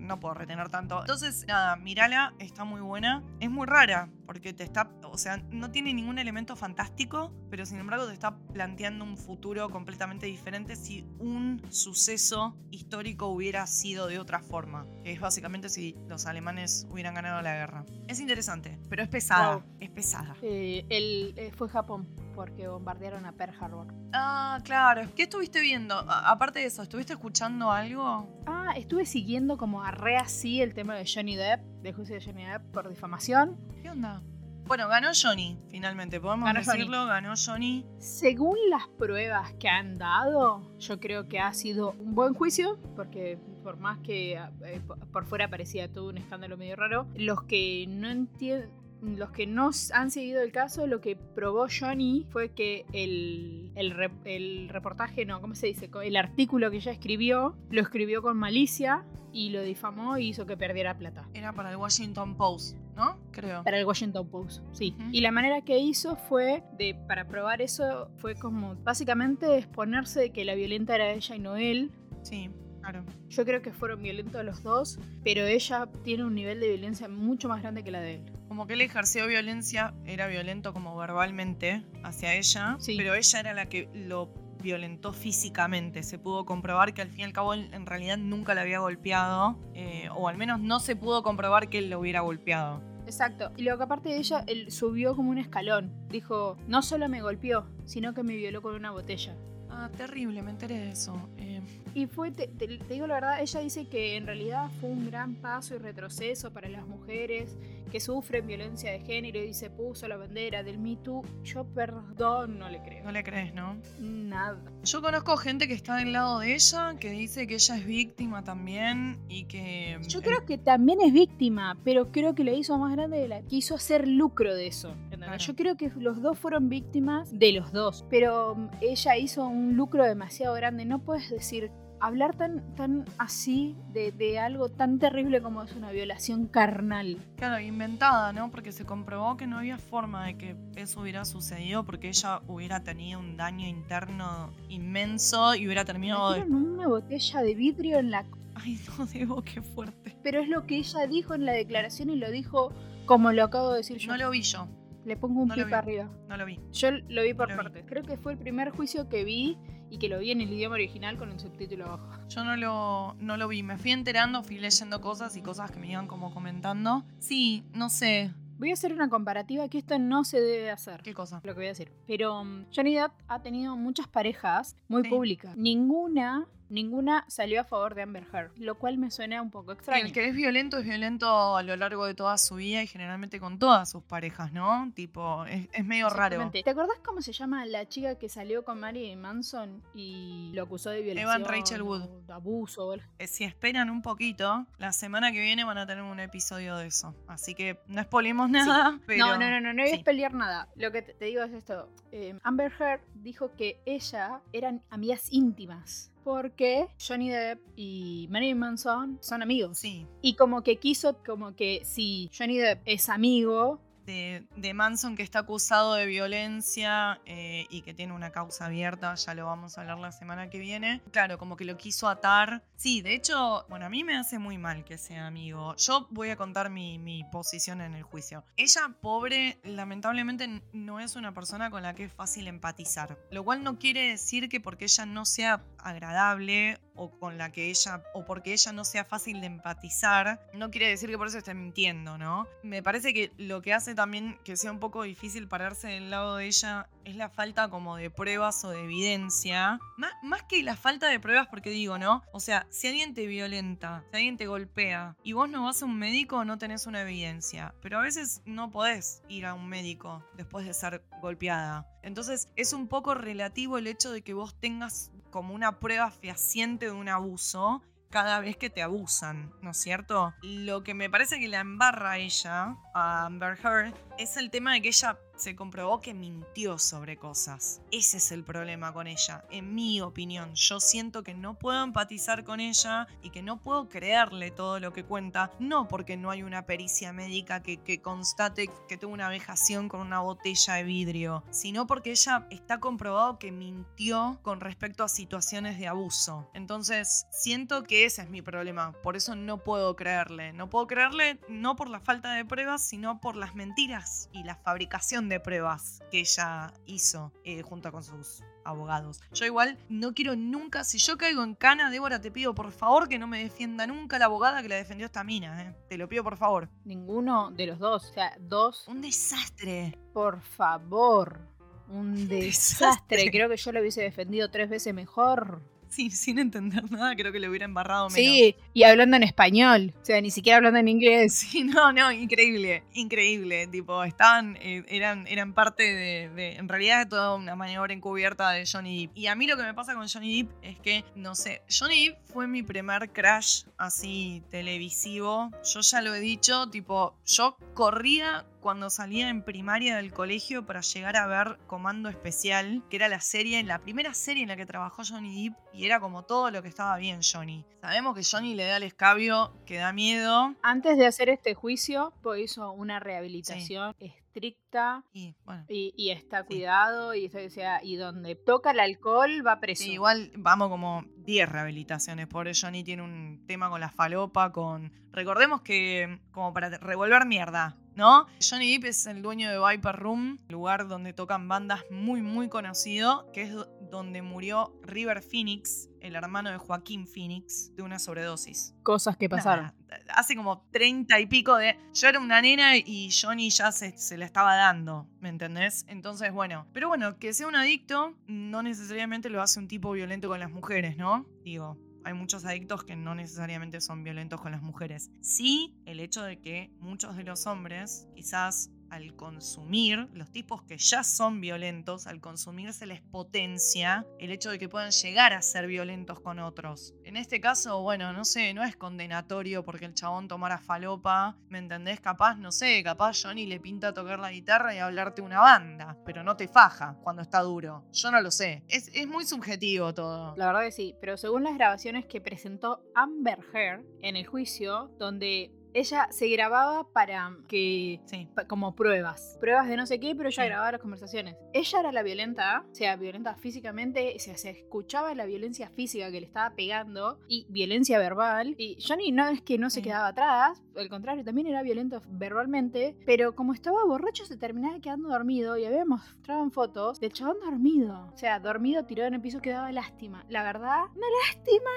[0.00, 1.00] No puedo retener tanto.
[1.00, 3.22] Entonces, nada, mírala, está muy buena.
[3.38, 4.90] Es muy rara, porque te está.
[5.04, 9.68] O sea, no tiene ningún elemento fantástico, pero sin embargo te está planteando un futuro
[9.68, 14.86] completamente diferente si un suceso histórico hubiera sido de otra forma.
[15.04, 17.84] Que es básicamente si los alemanes hubieran ganado la guerra.
[18.08, 19.56] Es interesante, pero es pesada.
[19.56, 19.64] Wow.
[19.80, 20.34] Es pesada.
[20.40, 23.86] Eh, el, eh, fue Japón, porque bombardearon a Pearl Harbor.
[24.14, 25.10] Ah, claro.
[25.14, 25.94] ¿Qué estuviste viendo?
[25.94, 28.42] A- aparte de eso, ¿estuviste escuchando algo?
[28.46, 32.24] Ah, estuve siguiendo como a re así el tema de Johnny Depp, del juicio de
[32.24, 33.58] Johnny Depp por difamación.
[33.82, 34.21] ¿Qué onda?
[34.66, 36.20] Bueno, ganó Johnny, finalmente.
[36.20, 36.78] Podemos Ganó Johnny.
[36.78, 37.84] decirlo, ganó Johnny.
[37.98, 43.38] Según las pruebas que han dado, yo creo que ha sido un buen juicio, porque
[43.62, 44.34] por más que
[44.64, 48.70] eh, por- por fuera parecía todo un escándalo medio raro, los que no entienden...
[49.02, 53.90] Los que no han seguido el caso, lo que probó Johnny fue que el, el,
[53.90, 55.90] re- el reportaje, no, ¿cómo se dice?
[56.04, 60.56] El artículo que ella escribió, lo escribió con malicia y lo difamó y hizo que
[60.56, 61.28] perdiera plata.
[61.34, 63.18] Era para el Washington Post, ¿no?
[63.32, 63.64] Creo.
[63.64, 64.94] Para el Washington Post, sí.
[65.10, 70.30] Y la manera que hizo fue, de, para probar eso, fue como básicamente exponerse de
[70.30, 71.90] que la violenta era ella y no él.
[72.22, 72.50] Sí,
[72.82, 73.04] claro.
[73.28, 77.48] Yo creo que fueron violentos los dos, pero ella tiene un nivel de violencia mucho
[77.48, 78.24] más grande que la de él.
[78.48, 82.96] Como que él ejerció violencia, era violento como verbalmente hacia ella, Sí.
[82.98, 86.02] pero ella era la que lo violentó físicamente.
[86.02, 88.78] Se pudo comprobar que al fin y al cabo él en realidad nunca la había
[88.80, 92.80] golpeado, eh, o al menos no se pudo comprobar que él lo hubiera golpeado.
[93.06, 93.50] Exacto.
[93.56, 95.92] Y luego que aparte de ella, él subió como un escalón.
[96.08, 99.34] Dijo, no solo me golpeó, sino que me violó con una botella.
[99.82, 101.28] Ah, terrible, me enteré de eso.
[101.38, 101.60] Eh,
[101.92, 102.48] Y fue, te,
[102.88, 106.68] digo la verdad, ella dice que en realidad fue un gran paso y retroceso para
[106.68, 107.56] las mujeres
[107.92, 111.22] que sufren violencia de género y se puso la bandera del Me Too.
[111.44, 113.04] Yo perdón, no le creo.
[113.04, 113.76] no le crees, ¿no?
[114.00, 114.58] Nada.
[114.82, 118.42] Yo conozco gente que está del lado de ella, que dice que ella es víctima
[118.44, 119.98] también y que...
[120.08, 123.28] Yo eh, creo que también es víctima, pero creo que lo hizo más grande de
[123.28, 124.94] la quiso hacer lucro de eso.
[125.10, 125.36] Claro.
[125.36, 129.76] Yo creo que los dos fueron víctimas de los dos, pero mm, ella hizo un
[129.76, 130.86] lucro demasiado grande.
[130.86, 131.70] No puedes decir
[132.02, 137.16] hablar tan, tan así de, de algo tan terrible como es una violación carnal.
[137.36, 138.50] Claro, inventada, ¿no?
[138.50, 142.82] Porque se comprobó que no había forma de que eso hubiera sucedido porque ella hubiera
[142.82, 146.42] tenido un daño interno inmenso y hubiera terminado de...
[146.42, 148.24] Una botella de vidrio en la...
[148.56, 150.16] Ay, no, Debo, qué fuerte.
[150.22, 152.72] Pero es lo que ella dijo en la declaración y lo dijo
[153.06, 154.10] como lo acabo de decir yo.
[154.12, 154.68] No lo vi yo,
[155.04, 156.10] Le pongo un no pie para arriba.
[156.28, 156.58] no lo vi.
[156.72, 157.54] Yo lo vi por vi.
[157.54, 157.84] partes.
[157.86, 159.56] Creo que fue el primer juicio que vi
[159.92, 162.08] y que lo vi en el idioma original con el subtítulo abajo.
[162.28, 165.78] Yo no lo, no lo vi, me fui enterando, fui leyendo cosas y cosas que
[165.78, 167.04] me iban como comentando.
[167.18, 171.02] Sí, no sé, Voy a hacer una comparativa que esto no se debe hacer.
[171.02, 171.40] qué cosa.
[171.42, 171.90] Lo que voy a decir.
[172.06, 175.08] Pero um, Johnny Depp ha tenido muchas parejas muy Sí.
[175.10, 175.56] públicas.
[175.56, 180.04] Ninguna, ninguna salió a favor de Amber Heard, lo cual me suena un poco extraño.
[180.06, 183.38] El que es violento es violento a lo largo de toda su vida y generalmente
[183.38, 184.90] con todas sus parejas, ¿no?
[184.94, 186.50] Tipo, es, es medio raro.
[186.50, 190.90] ¿Te acordás cómo se llama la chica que salió con Marilyn Manson y lo acusó
[190.90, 191.28] de violación?
[191.42, 192.02] Evan Rachel Wood.
[192.02, 192.94] o de abuso.
[193.18, 196.86] Eh, Si esperan un poquito, la semana que viene van a tener un episodio de
[196.86, 197.14] eso.
[197.28, 199.26] Así que no spoilemos nada, pero...
[199.26, 200.02] No, no, no, no, no voy a sí.
[200.02, 200.68] pelear nada.
[200.76, 201.88] Lo que te, te digo es esto.
[202.10, 206.11] Eh, Amber Heard dijo que ella eran amigas íntimas.
[206.24, 209.78] Porque Johnny Depp y Marilyn Manson son amigos.
[209.78, 215.22] Sí, Y como que quiso, como que si Johnny Depp es amigo, de, Manson que
[215.22, 219.82] está acusado de violencia eh, y que tiene una causa abierta, ya lo vamos a
[219.82, 221.00] hablar la semana que viene.
[221.10, 222.62] Claro, como que lo quiso atar.
[222.76, 225.76] Sí, de hecho, bueno, a mí me hace muy mal que sea amigo.
[225.76, 228.44] Yo voy a contar mi, mi posición en el juicio.
[228.56, 233.18] Ella, pobre, lamentablemente no es una persona con la que es fácil empatizar.
[233.30, 237.70] Lo cual no quiere decir que porque ella no sea agradable o con la que
[237.70, 241.38] ella o porque ella no sea fácil de empatizar, no quiere decir que por eso
[241.38, 242.46] esté mintiendo, ¿no?
[242.62, 246.36] Me parece que lo que hace también que sea un poco difícil pararse del lado
[246.36, 249.80] de ella es la falta como de pruebas o de evidencia.
[249.96, 252.22] Má- más que la falta de pruebas porque digo, ¿no?
[252.32, 255.86] O sea, si alguien te violenta, si alguien te golpea y vos no vas a
[255.86, 257.74] un médico, no tenés una evidencia.
[257.82, 261.86] Pero a veces no podés ir a un médico después de ser golpeada.
[262.02, 266.86] Entonces es un poco relativo el hecho de que vos tengas como una prueba fehaciente
[266.86, 270.34] de un abuso cada vez que te abusan, ¿no es cierto?
[270.42, 274.82] Lo que me parece que la embarra ella, a Amber Heard, es el tema de
[274.82, 277.80] que ella se comprobó que mintió sobre cosas.
[277.90, 280.54] Ese es el problema con ella, en mi opinión.
[280.54, 284.92] Yo siento que no puedo empatizar con ella y que no puedo creerle todo lo
[284.92, 289.28] que cuenta, no porque no hay una pericia médica que, que constate que tuvo una
[289.28, 295.02] vejación con una botella de vidrio, sino porque ella está comprobado que mintió con respecto
[295.02, 296.48] a situaciones de abuso.
[296.54, 300.52] Entonces, siento que ese es mi problema, por eso no puedo creerle.
[300.52, 304.54] No puedo creerle no por la falta de pruebas, sino por las mentiras y la
[304.54, 309.20] fabricación de pruebas que ella hizo eh, junto con sus abogados.
[309.32, 313.08] Yo igual no quiero nunca, si yo caigo en cana, Débora, te pido por favor
[313.08, 315.74] que no me defienda nunca la abogada que la defendió esta mina, eh.
[315.88, 316.68] Te lo pido por favor.
[316.84, 319.98] ninguno de los dos, o sea, dos, Un desastre.
[320.12, 321.40] por favor.
[321.88, 322.46] Un desastre.
[322.46, 323.30] desastre.
[323.30, 325.60] Creo que yo lo hubiese defendido tres veces mejor.
[325.92, 328.14] Sin, sin entender nada, creo que le hubiera embarrado menos.
[328.14, 329.92] Sí, y hablando en español.
[330.00, 331.34] O sea, ni siquiera hablando en inglés.
[331.34, 333.66] Sí, no, no, increíble, increíble.
[333.66, 338.50] Tipo, estaban, eh, eran, eran parte de, de- en realidad, de toda una maniobra encubierta
[338.52, 339.16] de Johnny Depp.
[339.18, 342.08] Y a mí lo que me pasa con Johnny Depp es que, no sé, Johnny
[342.08, 345.50] Depp fue mi primer crash así televisivo.
[345.74, 350.80] Yo ya lo he dicho, tipo, yo corría cuando salía en primaria del colegio para
[350.80, 354.64] llegar a ver Comando Especial, que era la serie, la primera serie en la que
[354.64, 357.66] trabajó Johnny Depp, y era como todo lo que estaba bien Johnny.
[357.80, 362.14] Sabemos que Johnny le da el escabio que da miedo, Antes de hacer este juicio,
[362.22, 365.64] pues hizo una rehabilitación estricta y bueno.
[365.68, 369.82] y, y está cuidado y, o sea, y donde toca el alcohol va preso.
[369.82, 372.28] Sí, igual vamos como 10 rehabilitaciones.
[372.28, 374.92] Pobre Johnny tiene un tema con la falopa, con...
[375.12, 378.26] Recordemos que, como para revolver mierda, ¿no?
[378.48, 383.30] Johnny Depp es el dueño de Viper Room, lugar donde tocan bandas muy, muy conocido,
[383.32, 388.74] que es do- donde murió River Phoenix, el hermano de Joaquín Phoenix, de una sobredosis.
[388.82, 389.66] Cosas que pasaron.
[389.66, 391.78] Nada, hace como treinta y pico de...
[391.92, 395.84] Yo era una nena y Johnny ya se, se la estaba dando, ¿me entendés?
[395.88, 396.66] Entonces, bueno.
[396.72, 400.50] Pero bueno, que sea un adicto no necesariamente lo hace un tipo violento con las
[400.50, 401.26] mujeres, ¿no?
[401.44, 405.10] Digo, hay muchos adictos que no necesariamente son violentos con las mujeres.
[405.20, 410.76] Sí, el hecho de que muchos de los hombres quizás al consumir, los tipos que
[410.76, 415.40] ya son violentos, al consumir se les potencia el hecho de que puedan llegar a
[415.40, 416.94] ser violentos con otros.
[417.04, 421.58] En este caso, bueno, no sé, no es condenatorio porque el chabón tomara falopa, ¿me
[421.58, 422.00] entendés?
[422.00, 426.22] Capaz, no sé, capaz Johnny le pinta tocar la guitarra y hablarte una banda, pero
[426.22, 427.86] no te faja cuando está duro.
[427.92, 428.62] Yo no lo sé.
[428.68, 430.34] Es, es muy subjetivo todo.
[430.36, 434.90] La verdad que sí, pero según las grabaciones que presentó Amber Heard en el juicio,
[434.98, 438.00] donde ella se grababa para que.
[438.06, 438.28] Sí.
[438.34, 439.36] pa- como pruebas.
[439.40, 440.48] Pruebas de no sé qué, pero ella Sí.
[440.48, 441.36] grababa las conversaciones.
[441.52, 446.10] Ella era la violenta, o sea, violenta físicamente, o sea, se escuchaba la violencia física
[446.10, 448.54] que le estaba pegando y violencia verbal.
[448.58, 449.82] Y Johnny no es que no se Sí.
[449.84, 455.08] quedaba atrás, al contrario, también era violento verbalmente, pero como estaba borracho se terminaba quedando
[455.08, 458.10] dormido y había mostraban fotos del chabón dormido.
[458.12, 460.24] O sea, dormido, tirado en el piso, que daba lástima.
[460.28, 461.70] La verdad, una lástima.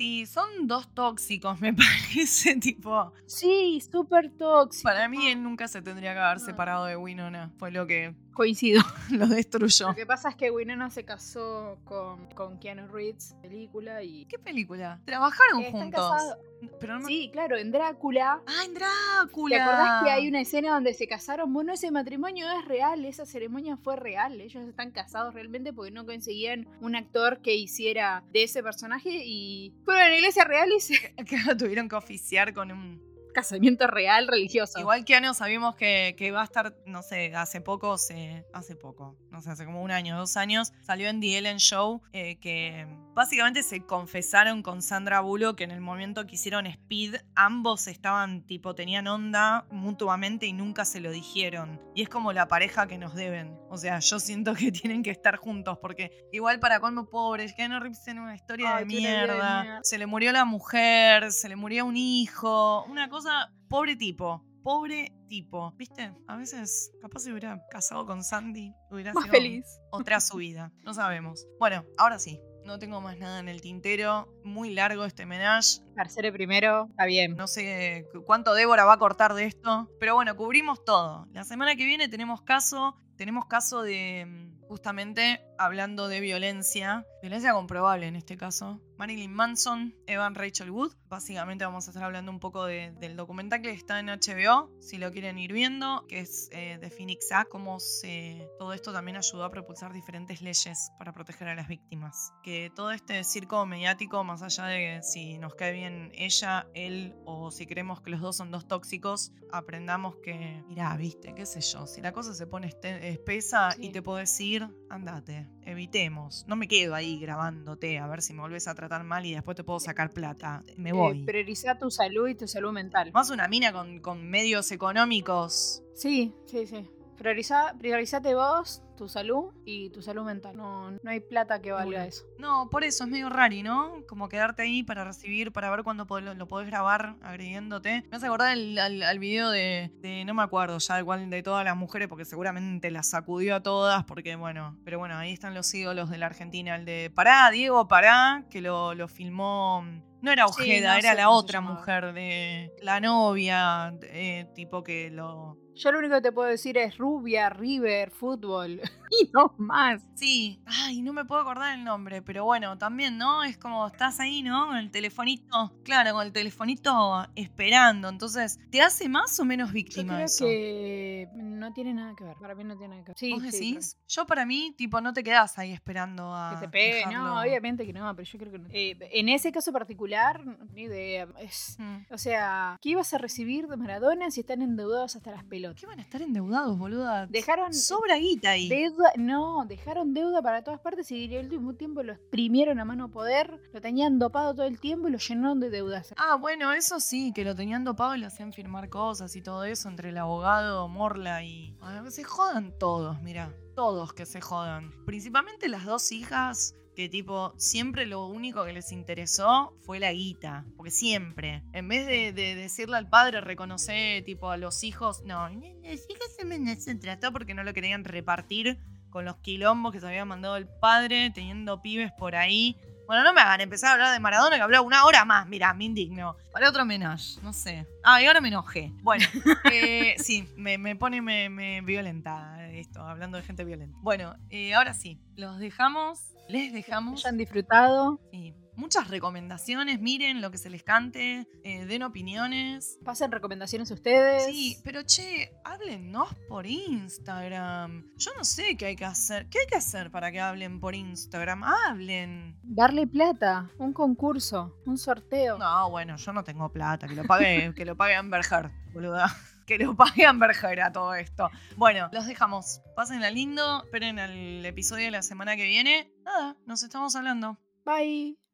[0.00, 3.12] Sí, son dos tóxicos, me parece, tipo.
[3.26, 4.84] Sí, súper tóxico.
[4.84, 7.50] Para mí él nunca se tendría que haber separado de Winona.
[7.58, 8.80] Fue lo que Coincido.
[9.10, 9.88] lo destruyó.
[9.88, 14.24] Lo que pasa es que Winona se casó con, con Keanu Reeves, película, y...
[14.24, 14.98] ¿Qué película?
[15.04, 16.10] Trabajaron Están juntos.
[16.10, 16.38] casados.
[16.80, 18.40] Pero no me- Sí, claro, en Drácula.
[18.46, 19.56] Ah, en Drácula.
[19.56, 21.52] ¿Te acordás que hay una escena donde se casaron?
[21.52, 24.40] Bueno, ese matrimonio es real, esa ceremonia fue real.
[24.40, 29.74] Ellos están casados realmente porque no conseguían un actor que hiciera de ese personaje y
[29.84, 31.14] fueron a la iglesia real y se...
[31.46, 33.09] Lo tuvieron que oficiar con un.
[33.40, 34.78] Casamiento real religioso.
[34.78, 38.76] Igual que Ano sabimos que, que va a estar, no sé, hace poco, se, hace
[38.76, 42.38] poco, no sé, hace como un año, dos años, salió en The Ellen Show eh,
[42.40, 47.86] que básicamente se confesaron con Sandra Bullock que en el momento que hicieron Speed, ambos
[47.86, 51.80] estaban, tipo, tenían onda mutuamente y nunca se lo dijeron.
[51.94, 53.58] Y es como la pareja que nos deben.
[53.68, 57.80] O sea, yo siento que tienen que estar juntos porque igual para colmo pobres, Keanu
[57.80, 59.80] Reeves tiene una historia Ay, de mierda.
[59.82, 63.29] Se le murió la mujer, se le murió un hijo, una cosa,
[63.68, 64.44] pobre tipo.
[64.62, 66.12] Pobre tipo, ¿viste?
[66.26, 69.64] A veces capaz se hubiera casado con Sandy, hubiera Más sido feliz.
[69.90, 71.46] otra su vida, no sabemos.
[71.58, 76.30] Bueno, ahora sí, no tengo más nada en el tintero, muy largo este menage, Tercero
[76.30, 77.36] primero, está bien.
[77.36, 81.26] no sé cu- cuánto Débora va a cortar de esto, pero bueno, cubrimos todo.
[81.32, 87.52] La semana que viene tenemos caso, tenemos caso de mm, justamente hablando de violencia, violencia
[87.52, 88.80] comprobable en este caso.
[88.98, 90.92] Marilyn Manson, Evan Rachel Wood.
[91.08, 94.98] Básicamente vamos a estar hablando un poco de- del documental que está en HBO, si
[94.98, 99.16] lo quieren ir viendo, que es eh, de Phoenix A, cómo se, todo esto también
[99.16, 102.32] ayudó a propulsar diferentes leyes para proteger a las víctimas.
[102.44, 107.50] Que todo este circo mediático, más allá de si nos cae bien ella, él o
[107.50, 111.86] si creemos que los dos son dos tóxicos, aprendamos que, mirá, viste, qué sé yo,
[111.88, 113.86] si la cosa se pone este- espesa Sí.
[113.86, 116.44] y te podés ir, andate, evitemos.
[116.48, 119.56] No me quedo ahí grabándote a ver si me volvés a tratar mal y después
[119.56, 120.62] te puedo sacar plata.
[120.76, 121.20] Me voy.
[121.20, 123.10] Eh, priorizar tu salud y tu salud mental.
[123.12, 125.82] Más una mina con, con medios económicos.
[125.94, 126.88] Sí, sí, sí.
[127.24, 130.56] Prioriza, priorizate vos, tu salud y tu salud mental.
[130.56, 132.24] No, no hay plata que valga eso.
[132.38, 133.92] No, por eso es medio rari, ¿no?
[134.08, 138.04] Como quedarte ahí para recibir, para ver cuándo pod- lo podés grabar agrediéndote.
[138.10, 141.42] Me hace acordar el- al, al video de, de- no me acuerdo ya igual de
[141.42, 145.52] todas las mujeres, porque seguramente las sacudió a todas, porque bueno, pero bueno, ahí están
[145.54, 146.74] los ídolos de la Argentina.
[146.76, 149.84] El de Pará, Diego, Pará, que lo, lo filmó.
[150.22, 155.10] No era Sí, Ojeda, no era la otra mujer de la novia, eh, tipo que
[155.10, 158.80] lo, Yo lo único que te puedo decir es rubia, river, fútbol.
[159.10, 160.02] y no más.
[160.14, 163.42] Sí, ay, no me puedo acordar el nombre, pero bueno, también, ¿no?
[163.42, 164.66] Es como estás ahí, ¿no?
[164.66, 169.74] Con el telefonito, claro, con el telefonito esperando, entonces, ¿te hace más o menos Yo
[169.74, 170.44] víctima creo eso?
[170.44, 172.36] que no tiene nada que ver.
[172.38, 173.18] Para mí no tiene nada que ver.
[173.18, 173.96] Sí, ¿Vos sí, decís?
[174.06, 176.50] Yo para mí, tipo, no te quedás ahí esperando a...
[176.60, 177.18] Que te pegue, dejarlo.
[177.20, 178.68] no, obviamente que no, pero yo creo que no.
[178.70, 181.26] Eh, en ese caso particular, ni idea.
[181.40, 182.12] Es, Mm.
[182.12, 185.69] o sea, ¿qué ibas a recibir de Maradona si están endeudados hasta las pelotas?
[185.74, 187.26] ¿Qué van a estar endeudados, boluda?
[187.26, 188.68] Dejaron Sobra guita ahí.
[188.68, 193.10] deuda, no, dejaron deuda para todas partes y al último tiempo lo exprimieron a mano
[193.10, 196.14] poder, lo tenían dopado todo el tiempo y lo llenaron de deudas.
[196.16, 199.64] Ah, bueno, eso sí, que lo tenían dopado y le hacían firmar cosas y todo
[199.64, 201.76] eso entre el abogado, Morla y...
[202.08, 203.54] Se jodan todos, mira.
[203.76, 204.92] Todos que se jodan.
[205.06, 210.64] Principalmente las dos hijas que tipo, siempre lo único que les interesó fue la guita.
[210.76, 211.62] Porque siempre.
[211.72, 216.26] En vez de, de decirle al padre, reconocer tipo a los hijos, no, los hijos
[216.36, 218.78] se me se trató porque no lo querían repartir
[219.10, 222.76] con los quilombos que se había mandado el padre, teniendo pibes por ahí.
[223.06, 225.48] Bueno, no me hagan empezar a hablar de Maradona que habló una hora más.
[225.48, 226.36] Mira, me indigno.
[226.52, 227.84] Para otro homenaje, no sé.
[228.04, 228.92] Ah, y ahora me enojé.
[229.02, 229.26] Bueno,
[229.72, 233.96] eh, sí, me, me pone me, me violenta esto, hablando de gente violenta.
[234.02, 237.24] Bueno, eh, ahora sí, los dejamos, les dejamos.
[237.24, 238.20] Hayan disfrutado.
[238.30, 242.98] Sí, muchas recomendaciones, miren lo que se les cante, eh, den opiniones.
[243.04, 244.46] Pasen recomendaciones ustedes.
[244.46, 248.06] Sí, pero che, háblennos por Instagram.
[248.16, 249.48] Yo no sé qué hay que hacer.
[249.48, 251.62] ¿Qué hay que hacer para que hablen por Instagram?
[251.62, 252.58] Hablen.
[252.62, 255.58] Darle plata, un concurso, un sorteo.
[255.58, 259.26] No, bueno, yo no tengo plata, que lo pague, que lo pague Amber Heard, boluda.
[259.70, 261.48] Que lo pague Amber Heard a todo esto.
[261.76, 262.80] Bueno, los dejamos.
[262.96, 266.12] Pásenla lindo, esperen el episodio de la semana que viene.
[266.24, 267.56] Nada, nos estamos hablando.
[267.84, 268.49] Bye.